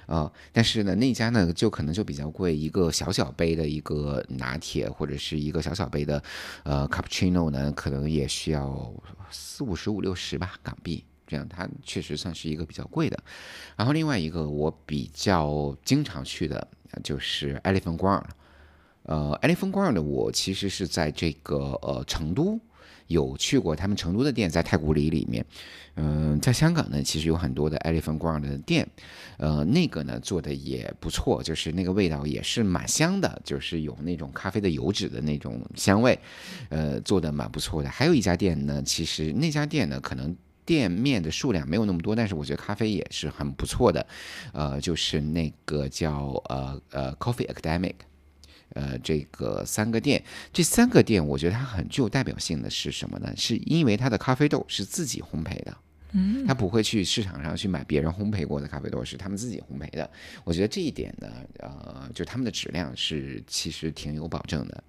[0.06, 6.22] 啊，但是呢那家呢就可能就比较贵，一个小小杯的一个拿铁或者是一个小小杯的
[6.64, 8.94] 呃 cappuccino 呢，可能也需要
[9.32, 11.04] 四五十五六十吧港币。
[11.28, 13.18] 这样，它确实算是一个比较贵的。
[13.76, 16.68] 然后另外一个我比较经常去的，
[17.04, 18.26] 就是 Elephant Ground。
[19.02, 22.60] 呃，Elephant Ground 我其实是在这个呃成都
[23.08, 25.46] 有去过他们成都的店，在太古里里面。
[25.96, 28.88] 嗯，在香港呢，其实有很多的 Elephant Ground 的店。
[29.38, 36.18] 呃，那个呢做的也不错，就是那个味道也是蛮香的，就是有那种咖啡的油脂的那种香味。
[36.70, 37.90] 呃，做的蛮不错的。
[37.90, 40.36] 还有一家店呢，其实那家店呢可能。
[40.66, 44.04] 店面的数量没有那么多，但是我觉得咖啡也是很不错的，
[44.52, 47.94] 呃，就是那个叫呃呃 Coffee Academic，
[48.74, 53.32] 呃，这个三个店，这三个店我觉得它很具有代表性的是什么呢？
[53.38, 55.78] 是因为它的咖啡豆是自己烘焙的，
[56.12, 60.10] 嗯，它不会去市场上去买别人烘焙过的咖啡豆，是他们自己烘焙的。
[60.44, 61.28] 我觉得这一点呢，
[61.60, 64.84] 呃，就他们的质量是其实挺有保证的。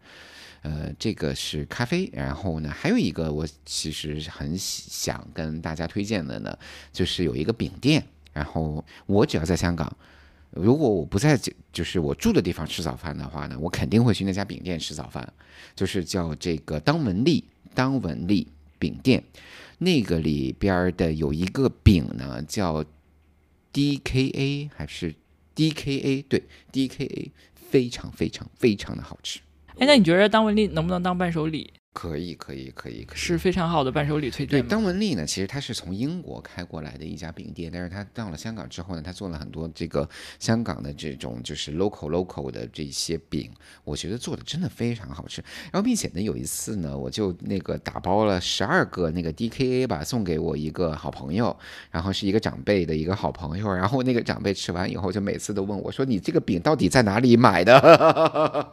[0.62, 6.58] 呃，这个是咖啡，然后呢，还有一个我其实很想跟大家推荐的呢，
[6.92, 8.04] 就是有一个饼店。
[8.32, 9.96] 然后我只要在香港，
[10.56, 11.38] 如果我不在
[11.72, 15.32] 就是我住的地方吃早饭的话呢，我肯定会去那家饼店吃早饭，
[15.74, 17.44] 就是叫这个当文丽
[17.74, 18.48] 当文丽
[18.78, 19.22] 饼店。
[19.78, 22.82] 那个里边的有一个饼呢，叫
[23.72, 25.14] D K A 还是
[25.54, 26.22] D K A？
[26.22, 26.42] 对
[26.72, 29.40] ，D K A，非常非常非常的好吃。
[29.78, 31.70] 哎，那你觉得当文丽能不能当伴手礼？
[31.96, 34.60] 可以，可以，可以，是非常好的伴手礼推荐。
[34.60, 40.06] 对，张文丽呢，其实她是从英国开过来的一家饼店，但是她到了香港之后呢，它做了很多这个
[40.38, 43.50] 香港的这种就是 local local 的这些饼，
[43.82, 45.42] 我觉得做的真的非常好吃。
[45.72, 51.56] 然后，并且呢，有一次呢，我就那个打包了十二个那个 DKA 吧，送给我一个好朋友，
[51.90, 58.70] 然后是一个长辈的一个好朋友，然后那个长辈吃完以后，就每次都问我说：“你这个饼到底在哪里买的？”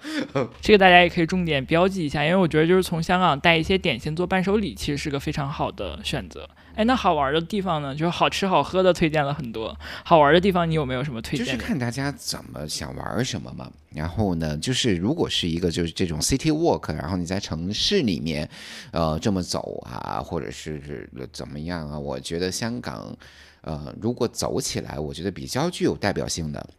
[0.59, 6.49] 这个大家也可以重点标记一下，因为我觉得就是从香港带一些点心做伴手礼，其实是个非常好的选择。
[6.75, 7.93] 哎，那好玩的地方呢？
[7.93, 9.77] 就是好吃好喝的推荐了很多。
[10.03, 11.45] 好玩的地方，你有没有什么推荐？
[11.45, 13.71] 就是看大家怎么想玩什么嘛。
[13.93, 18.49] 然后呢，就是如果是一个就是这种 city walk，然后你在城市里面，
[18.91, 21.99] 呃，这么走啊，或者是怎么样啊？
[21.99, 23.15] 我觉得香港，
[23.61, 26.69] 呃，如果走起来，我觉得比较具有代表性的，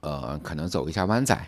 [0.00, 1.38] 呃，可能走一下湾仔。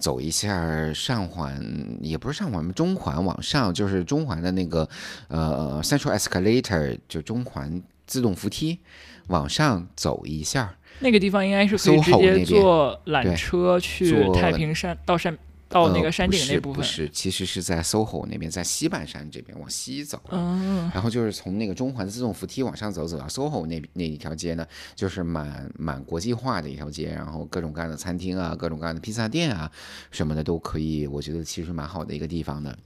[0.00, 1.62] 走一下上环，
[2.00, 4.88] 也不是上环，中环往上就是中环的那个
[5.28, 8.80] 呃 Central Escalator，就中环自动扶梯，
[9.28, 10.74] 往上走一下。
[11.00, 15.38] 那个地方应该是可以直接坐缆车去太平山到山。
[15.70, 24.66] 到那个山顶那部分，不是，其实是在 SOHO 那边，在西半山这边往西走，嗯，然后就是从那个中环自动扶梯往上走，走到 SOHO 那那一条街呢，
[24.96, 29.70] 就是蛮蛮国际化的一条街，然后各种各样的餐厅啊，各种各样的披萨店啊，
[30.10, 32.76] 什么的都可以，我觉得其实蛮好的一个地方的。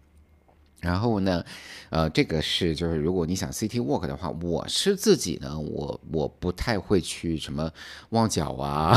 [0.84, 1.42] 然后呢，
[1.88, 7.70] 呃，这个是就是如果你想 city walk 的话，我是自己呢，我我不太会去什么
[8.10, 8.94] 旺角啊、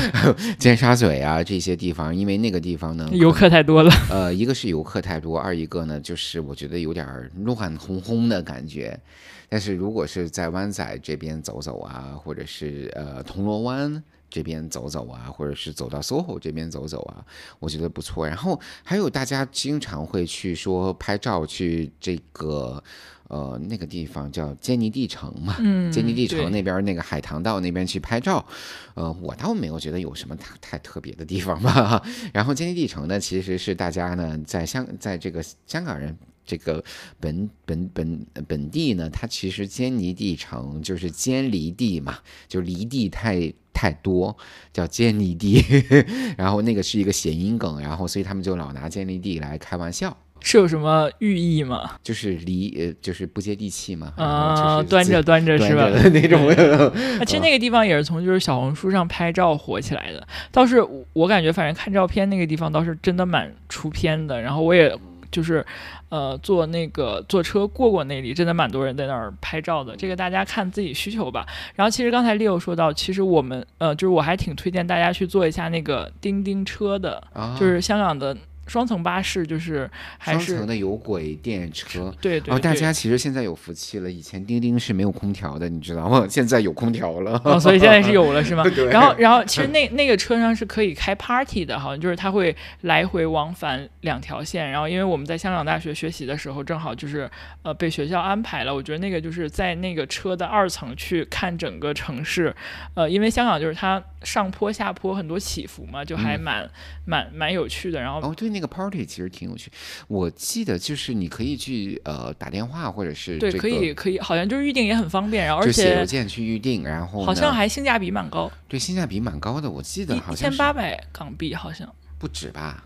[0.60, 3.90] 尖沙咀啊这些地方，因为那个地方呢游客太多了。
[4.10, 7.06] 呃，一个是游客太多，二一个呢就是我觉得有点
[7.44, 9.00] 乱哄哄的感觉。
[9.48, 14.02] 但是如果是在湾仔这边走走啊，或者是呃铜锣湾。
[14.32, 17.24] 这边走走啊，或者是走到 SOHO 这边走走啊，
[17.58, 18.26] 我觉得不错。
[18.26, 22.82] 然后还有大家经常会去说拍照去这个。
[23.28, 28.44] 呃，那个地方叫坚尼地城嘛，嗯，坚尼地城那边那个海棠道那边去拍照，
[28.92, 32.02] 呃，我倒没有觉得有什么太太特别的地方吧。
[32.34, 36.14] 然后坚尼地城呢，其实是大家呢在香在这个香港人
[36.44, 36.82] 这个
[37.20, 42.18] 本本本本地呢，它其实坚尼地城就是坚离地嘛，
[42.48, 44.36] 就离地太太多，
[44.72, 45.64] 叫坚尼地。
[46.36, 50.16] 然后那个是一个谐音梗，然后所以他们就老拿坚尼地来开玩笑。
[50.44, 51.92] 是有什么寓意吗？
[52.02, 55.88] 就是离呃，就是不接地气嘛，啊，就是端着端着是吧？
[56.10, 56.48] 那种。
[57.20, 60.26] 啊，其实那个地方也是从就是小红书上拍照火起来的。
[60.50, 64.42] 倒是我我感觉，反正看照片那个地方倒是真的蛮出片的。
[64.42, 64.92] 然后我也
[65.30, 65.64] 就是
[66.12, 69.96] 呃坐那个坐车过过那里，真的蛮多人在那儿拍照的。
[69.96, 71.46] 这个大家看自己需求吧。
[71.74, 78.36] 然后其实刚才 Leo 说到，其实我们呃就是我还挺推荐大家去坐一下那个叮叮车的，啊，就是香港的
[78.66, 82.14] 双层巴士，就是还是双层的有轨电车。
[82.20, 86.26] 对对哦，大家其实现在有福气了，以前钉钉是没有空调的，你知道吗？
[86.30, 87.40] 现在有空调了。
[87.44, 88.64] 哦，所以现在是有了是吗？
[88.90, 94.70] 然后，然后其实那那个车上是可以开 party 的，好像就是它会来回往返两条线。
[94.70, 97.28] 然后，因为我们在香港大学学习的时候，正好就是
[97.62, 98.74] 呃被学校安排了。
[98.74, 102.54] 我觉得那个就是在那个车的二层去看整个城市，
[102.94, 106.70] 呃，因为香港就是它上坡下坡很多起伏嘛，就还嗯蛮、
[107.04, 108.00] 蛮蛮有趣的。
[108.00, 109.70] 然后哦，对，那个 party 其实挺有趣。
[110.08, 119.70] 我记得就是你可以去呃打电话，或者是对，可以可以，好像就是预定也很方便，然后而且写邮件去预定，然后好像还性价比蛮高，对性价比蛮高的。
[119.70, 121.88] 我记得好像一千八百港币好像。
[122.18, 122.84] 不止吧？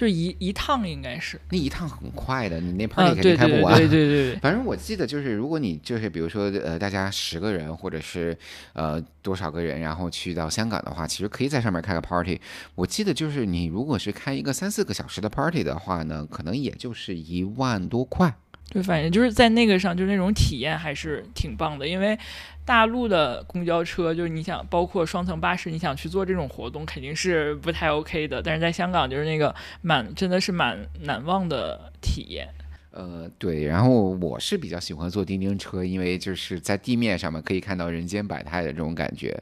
[0.00, 3.76] 就是一一趟应该是，那一趟很快的，你那啊，party 肯对对对定开不完。
[3.76, 8.34] 对对对对， 反正我记得就是，如果你就是比如说呃，大家十个人或者是
[8.72, 12.40] 呃多少个人，然后去到香港的话，其实可以在上面开个 party。
[12.74, 18.34] 我记得就是你如果是开一个三四个小时的 party 的话呢，可能也就是一万多块。
[18.70, 21.86] 对，反正就是在那个上，就是那种体验还是挺棒的。
[21.86, 22.16] 因为
[22.64, 28.40] 大陆的公交车，就是你想，包括双层巴士，你想去做这种活动，肯定是不太 OK 的。
[28.40, 29.52] 但是在香港，就是那个
[29.82, 32.48] 蛮真的是蛮难忘的体验。
[32.92, 39.36] 呃，对，然后我是比较喜欢坐叮叮车，因为就是在地面上面可以看到人间百态的这种感觉，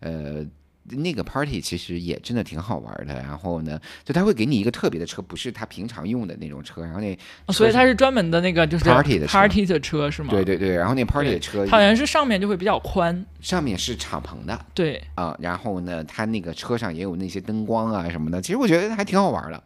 [0.00, 0.44] 呃。
[0.84, 7.16] 那个 party 其实也真的挺好玩的，然后呢，就他会给你一个特别的车，不是他平常用的那种车，然后那
[7.46, 10.30] 哦所以车它是专门的那个就是 party 的 party 的车是吗？
[10.30, 13.24] 对对对，然后那 party 的车好像是上面就会比较宽。
[13.40, 19.62] 上面是敞篷的对，啊、然后呢，它那个车上也有那些灯光啊什么的，其实我觉得还挺好玩的。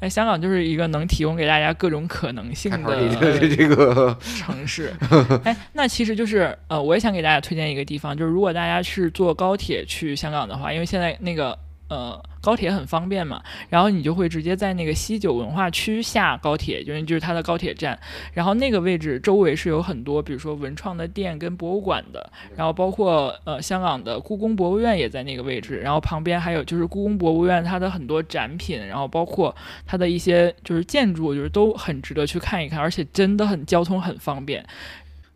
[0.00, 4.92] 哎，香港就是一个能提供给大家各种可能性的这个， 城市。
[5.44, 11.58] 哎，那其实就是呃，我也想给大家推荐一个地方，就是如果大家是坐高铁去香港的话，因为现在那个
[11.92, 17.98] 呃高铁很方便嘛，然后你就会直接在那个西九文化区下高铁，就是就是它的高铁站，
[18.32, 29.54] 然后那个位置周围是有很多，比如说文创的店跟博物馆的，然后包括呃香港的故宫博物院也在那个位置，然后旁边还有就是故宫博物院它的很多展品，然后包括
[29.86, 34.64] 它的一些就是建筑，就是都很值得去看一看，而且真的很交通很方便。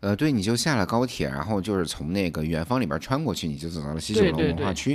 [0.07, 4.91] 呃，对，你就下了高铁，然后就是从那个远方里边穿过去，你就走到了西九龙对对对文化区。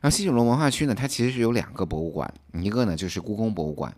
[0.00, 3.94] 然后西九龙文化区呢，它其实是有两个博物馆，一个呢就是故宫博物馆，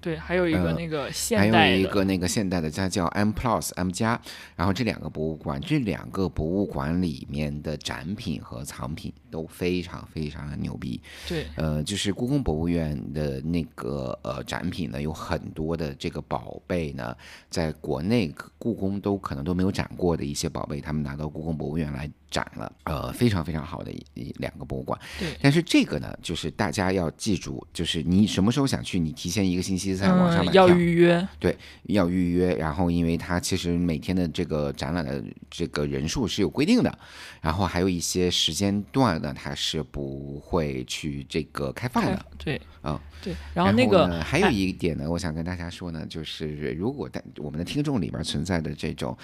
[0.00, 4.20] 对，还有一个呃那个还现代的，有一个那个现代的，它叫 M Plus M 加。
[4.56, 11.00] 然后这两个博物馆，这两个博物馆里面的展品和藏品都非常非常的牛逼。
[11.28, 17.16] 对呃，就是故宫博物院的那个呃展品呢，有很多的这个宝贝呢，
[17.50, 24.98] 在国内故宫都可能都没有展过的一些宝贝，他们拿到故宫博物院来展了，呃，非常非常好的一一两个博物馆。
[25.18, 36.98] 对但是这个呢，就是大家要记住，就是你什么时候想去，你提前一个星期在网上买嗯，要预约，对要预约，然后因为它其实每天的这个展览的这个人数是有规定的，
[37.40, 42.26] 然后还有一些时间段呢，它是不会去这个开放的。
[42.36, 49.16] 对嗯对，然后那个呢，还有哎一点呢，我想跟大家说呢，就是如果在我们的听众里边存在的这种。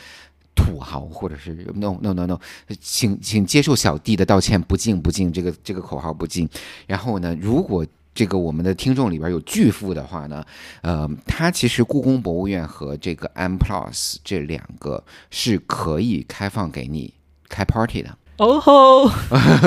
[0.55, 2.39] 土豪，或者是 no no no no，
[2.81, 6.49] 请请接受小弟的道歉，不敬不敬，这个这个口号不敬。
[6.87, 10.45] 然后呢，如果这个我们的听众里边有巨富的话呢，
[10.83, 17.13] 呃，他其实故宫博物院和这个 M Plus 这两个是可以开放给你
[17.49, 18.17] 开 party 的。
[18.37, 19.09] 哦吼，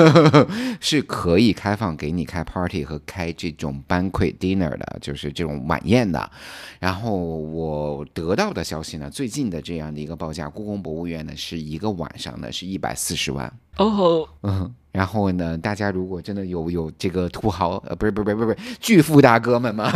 [0.78, 6.30] 是可以开放给你开 party 和开这种 banquet dinner 的，就是这种晚宴的。
[6.78, 13.50] 然后我得到的消息呢，最近的这样的一个报价，故宫博物院呢是一个晚上呢是一百四十万。
[13.78, 19.92] 哦吼，嗯，然后呢，大家如果真的有有这个土豪，呃，不是不是不是不是巨富大哥们嘛，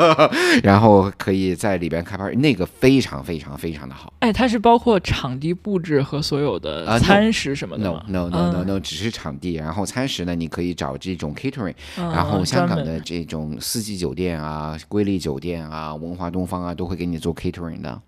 [0.62, 4.12] 然后可以在里边开 party，那个非常非常非常的好。
[4.20, 18.00] 哎，它是包括场地布置和所有的啊餐食什么的 No 吗 no no no 嗯 no，只是场地，然后餐食呢，你可以找这种 catering，嗯然后香港的这种四季酒店啊、瑰丽酒店啊、文华东方啊，都会给你做 catering 的。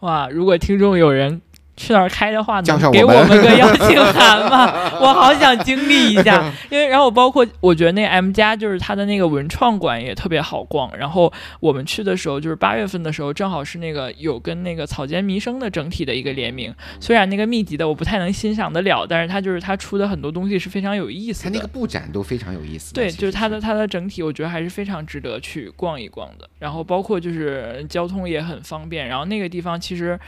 [0.00, 1.40] 哇，如果听众有人
[1.78, 4.66] 去那儿开的话，叫能给我们们个邀 请函吗？
[5.00, 6.52] 我好想经历一下。
[6.70, 10.90] 因为然后包括我觉得那个 M 家就是它的那个文创馆也特别好逛。
[10.98, 16.74] 然后我们去的时候就是八月份的时候，正好是那个有跟那个草间弥生的整体的一个联名。
[16.98, 21.50] 虽然那个密集的我不太能欣赏得了，但是它就是它出的很多东西是非常有意思的。
[21.50, 22.92] 它那个布展都非常有意思。
[22.92, 26.48] 对，就是它的它的整体，我觉得还是非常值得去逛一逛的。
[26.58, 30.18] 然后包括就是交通也很方便，然后那个地方其实，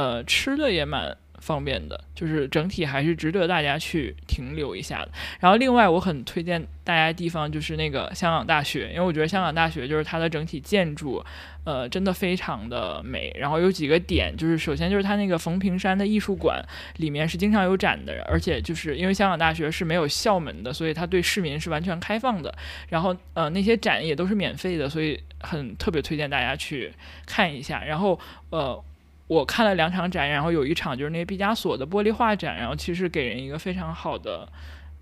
[0.00, 5.10] 呃，吃的也蛮方便的，就是整体还是值得大家去停留一下的。
[5.40, 11.22] 然后另外我很推荐大家的地方就是那个香港大学，因为我觉得香港大学就是它的整体建筑，
[11.64, 13.30] 呃，真的非常的美。
[13.38, 16.64] 然后有几个点，就是首先就是它那个冯平山的艺术馆
[16.96, 22.54] 里面是经常有展的，而且就是因为香港大学是没有校门的，所以它对市民是完全开放的。
[22.88, 26.92] 然后呃那些展也都是免费的，所以很特别推荐大家去
[27.26, 27.84] 看一下。
[27.84, 28.18] 然后
[28.50, 28.82] 呃。
[29.30, 34.48] 我看了两场展，然后有一场就是那个毕加索的玻璃画展，然后其实给人一个非常好的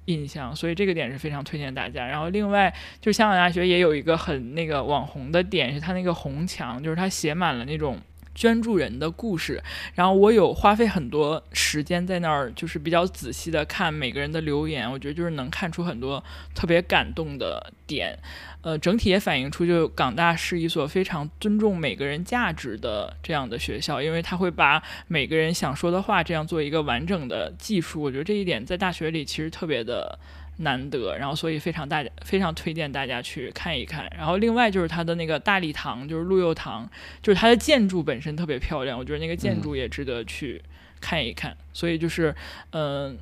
[0.05, 2.07] 印象，所以这个点是非常推荐大家。
[2.07, 2.70] 然后另外
[3.01, 7.99] 就香港大学也有一个很那个网红的点，是它那个红墙，就是它写满了那种。
[8.39, 9.61] 捐助人的故事，
[9.97, 16.22] 然后我有花费很多时间在那儿，就是比较仔细的看每个人的留言，我觉得就是能看出很多
[16.55, 18.16] 特别感动的点。
[18.62, 28.01] 呃，整体也反映出，就港大是一所非常尊重每个人价值的这样的学校，因为他会把每个人想说的话这样做一个完整的记述。
[28.01, 30.16] 我觉得这一点在大学里其实特别的
[30.59, 34.11] 难得，然后所以非常大家非常推荐大家去看一看。
[34.17, 36.89] 然后另外就是它的那个大礼堂，就是陆佑堂，
[37.23, 40.63] 就是它的建筑本身特别漂亮，我觉得那个建筑也值得去
[41.01, 41.57] 看一看。
[41.73, 42.35] 所以就是，
[42.71, 43.17] 嗯、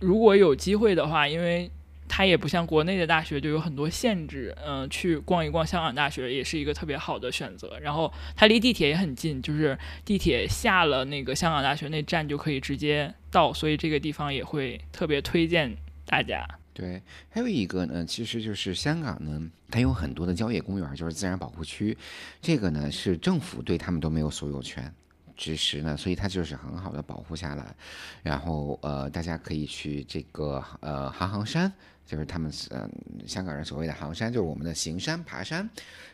[0.00, 1.70] 如果有机会的话，因为
[2.06, 7.78] 它也不像国内的大学就有很多限制，嗯、去逛一逛香港大学也是一个特别好的选择。
[7.80, 15.74] 然后它离地铁也很近，就是地铁下了那个香港大学那站就可以直接到，所以这个地方也会特别推荐
[16.10, 16.44] 大家。
[16.72, 21.96] 对，还有一个呢，其实就是香港呢，它有很多的郊野公园，就是自然保护区，
[22.42, 24.92] 这个呢是政府对他们都没有所有权。
[25.40, 27.74] 支持呢，所以它就是很好的保护下来，
[28.22, 31.72] 然后呃，大家可以去这个呃行行山，
[32.04, 32.86] 就是他们呃
[33.26, 35.66] 香港人所谓的行山，就是我们的行山爬山。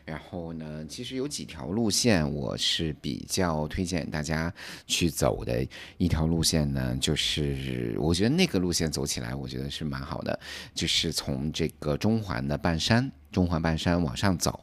[0.05, 4.53] 然后呢，其实有几条路线我是比较推荐大家
[4.85, 5.67] 去走的。
[5.97, 10.39] 一条路线呢，就是我觉得那个路线走起来，我觉得是蛮好的，
[10.73, 14.57] 就是从这个中环的半山，中环半山往上走，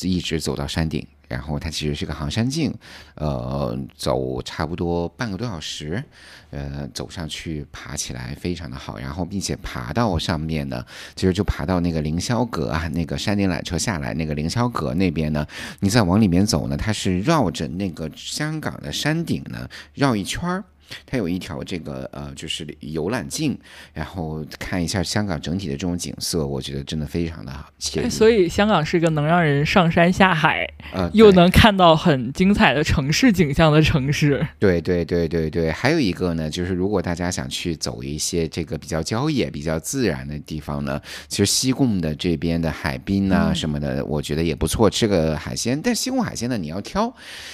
[0.00, 1.06] 一直走到山顶。
[1.28, 2.74] 然后它其实是个行山径，
[3.14, 6.02] 呃，走差不多半个多小时，
[6.50, 15.46] 呃，走上去爬起来非常的好，然后并且爬到上面呢，其实就爬到那个凌霄阁啊，那个山顶缆车下来那个凌霄阁那边呢，
[15.80, 20.64] 你再往里面走呢，它是绕着那个香港的山顶呢绕一圈儿。
[21.06, 23.58] 它有一条这个呃，就是游览径，
[23.92, 28.10] 然后看一下香港整体的这种景色，我觉得真的非常的好惬哎意。
[28.10, 34.46] 所以香港是一个能让人上山下海，呃，又能看到很精彩的城市景象的城市。
[34.58, 45.80] 对对对对对，还有一个呢，就是如果大家想去走一些这个比较郊野、比较自然的地方呢，其实西贡的这边的海滨啊嗯什么的，我觉得也不错，吃个海鲜。
[45.82, 47.12] 但西贡海鲜呢，你要挑，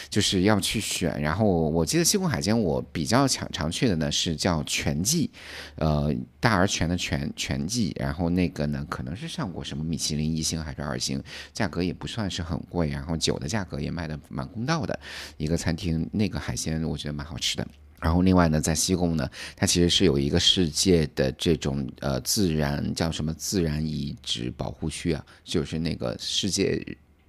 [0.09, 1.21] 就是要去选。
[1.21, 5.31] 然后我记得西贡海鲜我比较常常去的呢是叫全季，
[5.77, 7.95] 呃，大而全的全全季。
[7.99, 11.23] 然后那个呢，可能是上过什么米其林一星还是二星，
[11.53, 14.99] 价格也不算是很贵，然后酒的价格也卖的蛮公道的。
[15.37, 17.67] 一个餐厅，那个海鲜我觉得蛮好吃的。
[18.01, 26.85] 然后另外呢，在西贡呢，它其实是有一个世界的这种呃自然叫什么自然遗址保护区啊，就是那个世界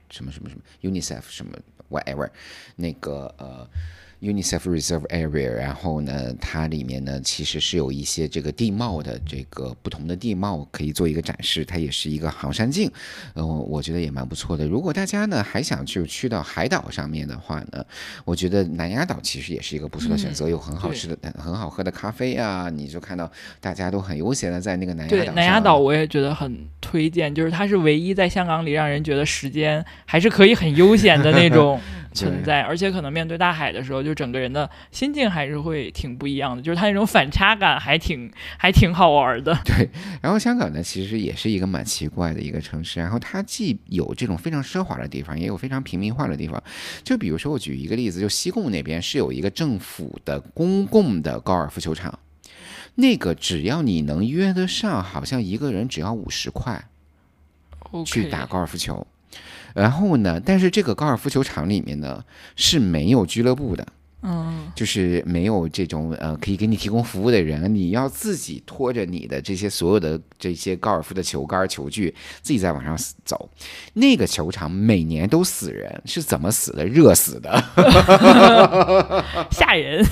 [0.10, 1.58] 什么什么什么 UNICEF 什么
[1.90, 2.30] whatever
[2.76, 3.68] 那个呃。
[4.22, 12.90] UNICEF Reserve Area，然后呢，它里面呢其实是有一些这个地貌的这个不同的地貌可以做一个展示，它也是一个航山镜，
[13.34, 14.68] 呃，我觉得也蛮不错的。
[14.68, 17.86] 如果大家呢还想去去到海岛上面的话呢，
[18.24, 31.80] 我觉得南丫岛其实也是一个不错的选择，有很好吃的、很好喝的咖啡啊，你就看到大家都很悠闲的在那个南丫岛对，南丫岛我也觉得很推荐，就是它是唯一在香港里让人觉得时间还是可以很悠闲的那种
[32.14, 39.58] 存在，而且可能面对大海的时候，就整个人的心境还是会挺不一样的，就是它那种反差感还挺还挺好玩的。
[39.66, 39.90] 对，
[40.22, 46.64] 然后香港呢，其实也是一个蛮奇怪的一个城市，然后它既有这种非常奢华的地方，也有非常平民化的地方。
[47.04, 52.20] 就比如说，我举一个例子，就西贡那边是有一个政府的公共的高尔夫球场，
[52.96, 56.86] 那个只要你能约得上，好像一个人只要五十块
[58.06, 59.06] 去打高尔夫球。
[59.74, 60.40] 然后呢？
[60.40, 62.24] 但是这个高尔夫球场里面呢
[62.56, 63.86] 是没有俱乐部的，
[64.26, 73.50] 嗯，就是没有这种呃可以给你提供服务的人，你要自己拖着你的这些所有的这些高尔夫的球杆、球具，自己在往上走。
[73.94, 76.86] 那个球场每年都死人，是怎么死的？
[76.86, 77.64] 热死的，
[79.52, 80.04] 吓人。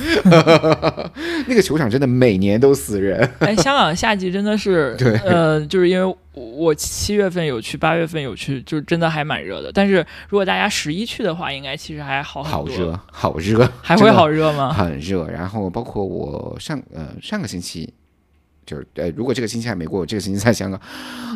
[1.48, 3.28] 那个球场真的每年都死人。
[3.40, 6.16] 哎，香港夏季真的是， 对，呃，就是因为。
[6.34, 9.72] 我七月份有去，八月份有去，就真的还蛮热的。
[9.72, 14.74] 但是如果大家十一去的话，应该其实还好好热，好热， 还会好热吗？
[14.74, 15.28] 很热。
[15.28, 17.94] 然后包括我上呃上个星期，
[18.66, 20.82] 就是呃如果这个星期还没过，我这个星期在香港，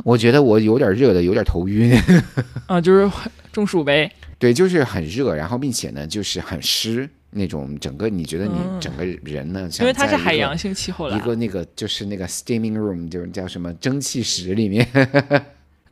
[0.03, 1.95] 我觉得我有点热的，有点头晕。
[2.65, 3.09] 啊，就是
[3.51, 4.11] 中暑呗。
[4.39, 7.09] 对，就是很热，然后并且呢，就是很湿。
[7.31, 9.69] 那种整个你觉得你整个人呢？
[9.79, 14.87] 因为它是海洋性气候了，一个那个就是那个 steaming room，就是叫什么蒸汽室里面。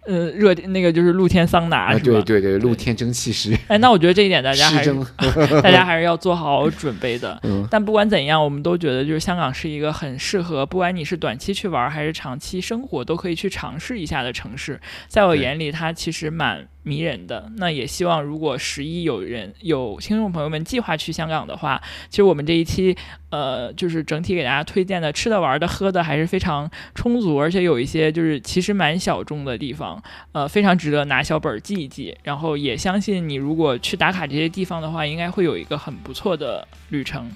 [0.07, 2.03] 呃，热那个就是露天桑拿，是吧？
[2.03, 3.57] 对对对，露天蒸汽室。
[3.67, 4.93] 哎，那我觉得这一点大家还是
[5.63, 7.41] 大家还是要做好准备的。
[7.71, 14.79] 但不管怎样，我们都觉得就是香港是一个很适合，不管你是短期去玩还是长期生活，都可以去尝试一下的城市。
[15.07, 16.67] 在我眼里，它其实蛮。
[16.85, 22.95] 迷人的，那也希望如果十一有人有听众朋友们计划去香港的话，其实我们这一期
[23.31, 32.15] 呃就是整体给大家推荐的吃的玩的喝的还是非常充足，而且有一些就是其实蛮小众的地方，呃非常值得拿小本记一记。
[32.21, 37.27] 然后也相信你如果去打卡这些地方的话，应该会有一个很不错的旅程。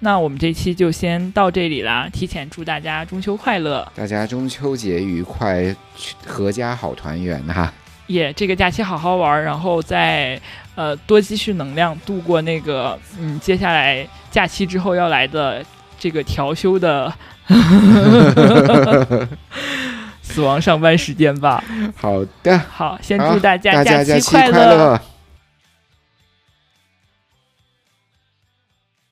[0.00, 5.74] 那我们这期就先到这里啦，提前祝大家中秋快乐，大家中秋节愉快，
[6.26, 7.72] 阖家好团圆哈。
[8.08, 10.40] 也这个假期好好玩，然后再
[10.74, 15.64] 呃多积蓄能量，度过那个嗯接下来假期之后要来的
[15.98, 17.12] 这个调休的
[20.22, 21.62] 死亡上班时间吧。
[21.96, 25.00] 好的，好，先祝大家假期快乐。